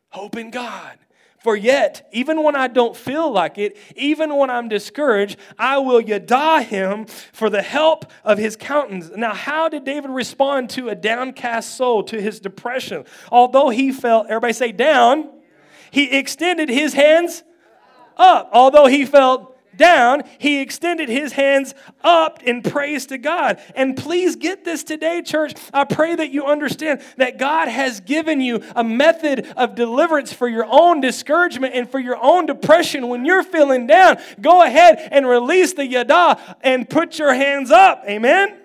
[0.10, 0.98] hope in God.
[1.44, 6.00] For yet, even when I don't feel like it, even when I'm discouraged, I will
[6.00, 9.12] yada him for the help of his countenance.
[9.14, 13.04] Now, how did David respond to a downcast soul, to his depression?
[13.30, 15.32] Although he felt, everybody say down,
[15.92, 17.44] he extended his hands
[18.16, 18.50] up.
[18.54, 23.60] Although he felt down, he extended his hands up in praise to God.
[23.76, 25.54] And please get this today, church.
[25.74, 30.48] I pray that you understand that God has given you a method of deliverance for
[30.48, 33.08] your own discouragement and for your own depression.
[33.08, 38.04] When you're feeling down, go ahead and release the yada and put your hands up.
[38.08, 38.63] Amen.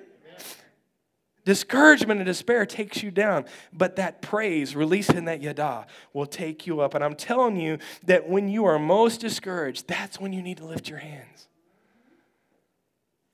[1.49, 6.81] Discouragement and despair takes you down, but that praise, releasing that yada, will take you
[6.81, 6.93] up.
[6.93, 10.67] And I'm telling you that when you are most discouraged, that's when you need to
[10.67, 11.49] lift your hands.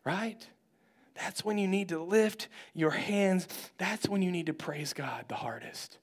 [0.05, 0.47] Right?
[1.17, 3.49] That's when you need to lift your hands.
[3.79, 5.99] That's when you need to praise God the hardest.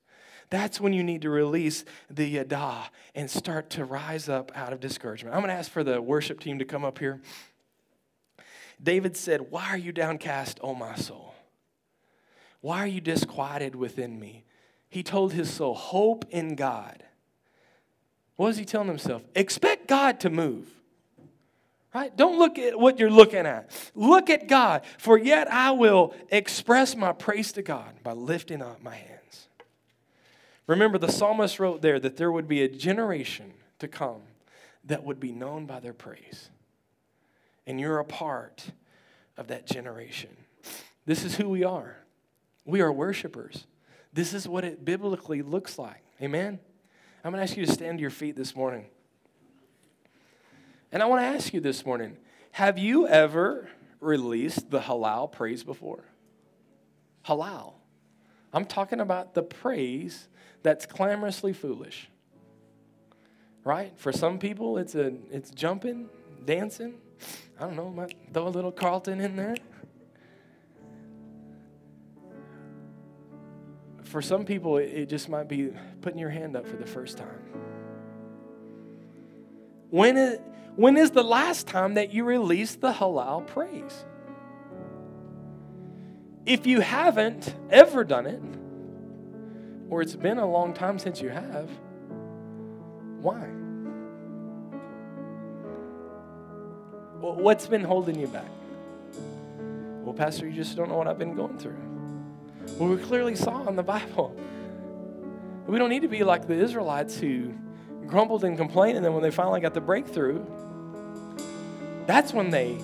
[0.49, 4.81] That's when you need to release the yada and start to rise up out of
[4.81, 5.33] discouragement.
[5.33, 7.21] I'm going to ask for the worship team to come up here.
[8.83, 11.30] David said, Why are you downcast, O my soul?
[12.61, 14.45] Why are you disquieted within me?
[14.89, 17.03] He told his soul, Hope in God.
[18.35, 19.23] What was he telling himself?
[19.35, 20.67] Expect God to move.
[21.93, 22.15] Right?
[22.15, 23.69] Don't look at what you're looking at.
[23.95, 24.83] Look at God.
[24.97, 29.47] For yet I will express my praise to God by lifting up my hands.
[30.67, 34.21] Remember, the psalmist wrote there that there would be a generation to come
[34.85, 36.49] that would be known by their praise.
[37.67, 38.65] And you're a part
[39.37, 40.29] of that generation.
[41.05, 41.97] This is who we are.
[42.65, 43.65] We are worshipers.
[44.13, 46.03] This is what it biblically looks like.
[46.21, 46.59] Amen?
[47.23, 48.85] I'm going to ask you to stand to your feet this morning.
[50.91, 52.17] And I want to ask you this morning
[52.51, 53.69] have you ever
[54.01, 56.03] released the halal praise before?
[57.25, 57.73] Halal.
[58.51, 60.27] I'm talking about the praise
[60.63, 62.09] that's clamorously foolish.
[63.63, 63.93] Right?
[63.97, 66.09] For some people, it's, a, it's jumping,
[66.45, 66.95] dancing.
[67.59, 69.55] I don't know, might throw a little Carlton in there.
[74.11, 77.39] For some people, it just might be putting your hand up for the first time.
[79.89, 80.39] When is,
[80.75, 84.03] when is the last time that you released the halal praise?
[86.45, 88.41] If you haven't ever done it,
[89.89, 91.69] or it's been a long time since you have,
[93.21, 93.47] why?
[97.21, 98.51] What's been holding you back?
[100.03, 101.90] Well, Pastor, you just don't know what I've been going through.
[102.77, 104.35] Well, we clearly saw in the Bible.
[105.67, 107.53] We don't need to be like the Israelites who
[108.07, 110.43] grumbled and complained, and then when they finally got the breakthrough,
[112.07, 112.77] that's when they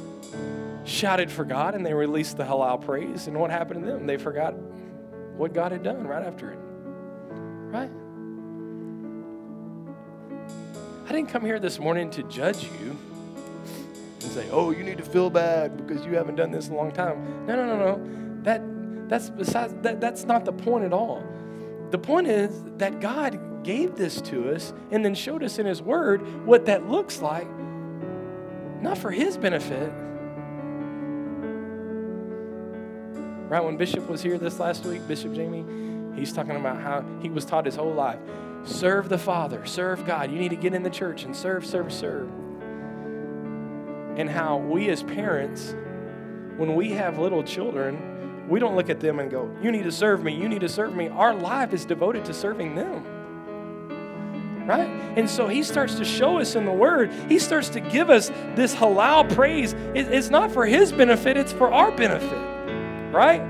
[0.85, 3.27] shouted for God and they released the halal praise.
[3.27, 4.07] And what happened to them?
[4.07, 4.53] They forgot
[5.35, 6.59] what God had done right after it.
[7.69, 7.89] Right?
[11.07, 12.97] I didn't come here this morning to judge you
[14.21, 16.77] and say, oh, you need to feel bad because you haven't done this in a
[16.77, 17.45] long time.
[17.45, 18.43] No, no, no, no.
[18.43, 18.61] That,
[19.07, 21.23] that's, besides, that, that's not the point at all.
[21.91, 25.81] The point is that God gave this to us and then showed us in His
[25.81, 27.47] Word what that looks like,
[28.81, 29.91] not for His benefit.
[33.49, 35.65] Right when Bishop was here this last week, Bishop Jamie,
[36.19, 38.19] he's talking about how he was taught his whole life
[38.65, 40.29] serve the Father, serve God.
[40.29, 42.29] You need to get in the church and serve, serve, serve.
[44.17, 45.73] And how we as parents,
[46.57, 48.16] when we have little children,
[48.47, 50.69] we don't look at them and go, You need to serve me, you need to
[50.69, 51.09] serve me.
[51.09, 53.05] Our life is devoted to serving them.
[54.65, 54.89] Right?
[55.15, 58.29] And so he starts to show us in the word, he starts to give us
[58.55, 59.73] this halal praise.
[59.93, 63.13] It's not for his benefit, it's for our benefit.
[63.13, 63.41] Right?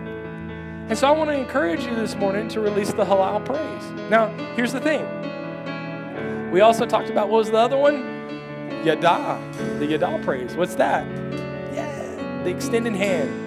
[0.90, 4.10] And so I want to encourage you this morning to release the halal praise.
[4.10, 5.06] Now, here's the thing.
[6.52, 8.18] We also talked about what was the other one?
[8.86, 9.42] Yada,
[9.80, 10.56] the Yada praise.
[10.56, 11.06] What's that?
[11.74, 13.47] Yeah, the extended hand.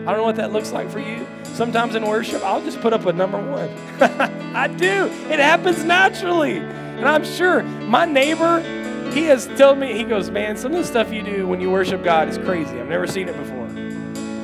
[0.00, 1.26] I don't know what that looks like for you.
[1.44, 3.68] Sometimes in worship, I'll just put up a number one.
[4.56, 5.06] I do.
[5.30, 6.56] It happens naturally.
[6.56, 8.60] And I'm sure my neighbor,
[9.12, 11.70] he has told me, he goes, Man, some of the stuff you do when you
[11.70, 12.80] worship God is crazy.
[12.80, 13.66] I've never seen it before.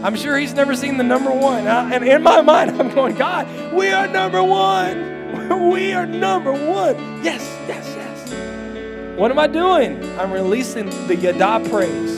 [0.05, 1.67] I'm sure he's never seen the number one.
[1.67, 5.17] And in my mind, I'm going, God, we are number one.
[5.71, 6.97] We are number one.
[7.23, 9.19] Yes, yes, yes.
[9.19, 10.03] What am I doing?
[10.19, 12.16] I'm releasing the Yada praise.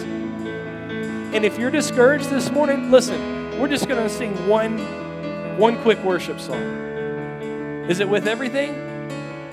[1.34, 4.78] And if you're discouraged this morning, listen, we're just going to sing one,
[5.58, 6.62] one quick worship song.
[7.88, 8.74] Is it with everything?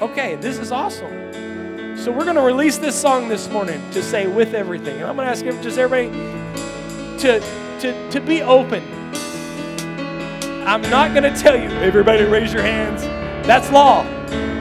[0.01, 1.97] Okay, this is awesome.
[1.97, 5.01] So we're going to release this song this morning to say with everything.
[5.01, 6.09] And I'm going to ask just everybody
[7.19, 7.39] to,
[7.81, 8.81] to, to be open.
[10.65, 13.01] I'm not going to tell you, everybody raise your hands.
[13.45, 14.03] That's law.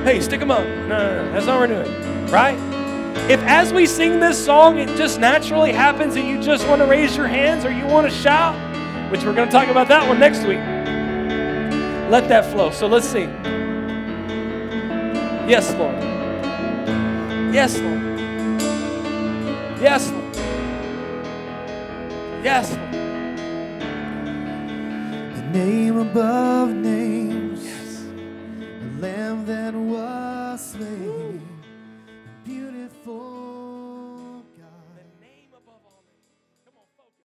[0.02, 0.64] Hey, stick them up.
[0.64, 1.32] No, no, no.
[1.32, 2.26] That's not what we're doing.
[2.26, 2.73] Right?
[3.26, 6.86] If as we sing this song, it just naturally happens and you just want to
[6.86, 8.54] raise your hands or you want to shout,
[9.10, 10.58] which we're going to talk about that one next week,
[12.10, 12.70] let that flow.
[12.70, 13.30] So let's sing.
[15.48, 15.94] Yes, Lord.
[17.54, 18.02] Yes, Lord.
[19.80, 20.36] Yes, Lord.
[22.44, 22.92] Yes, Lord.
[25.34, 28.04] The name above names, yes.
[28.60, 31.23] the lamb that was slain
[33.04, 33.53] for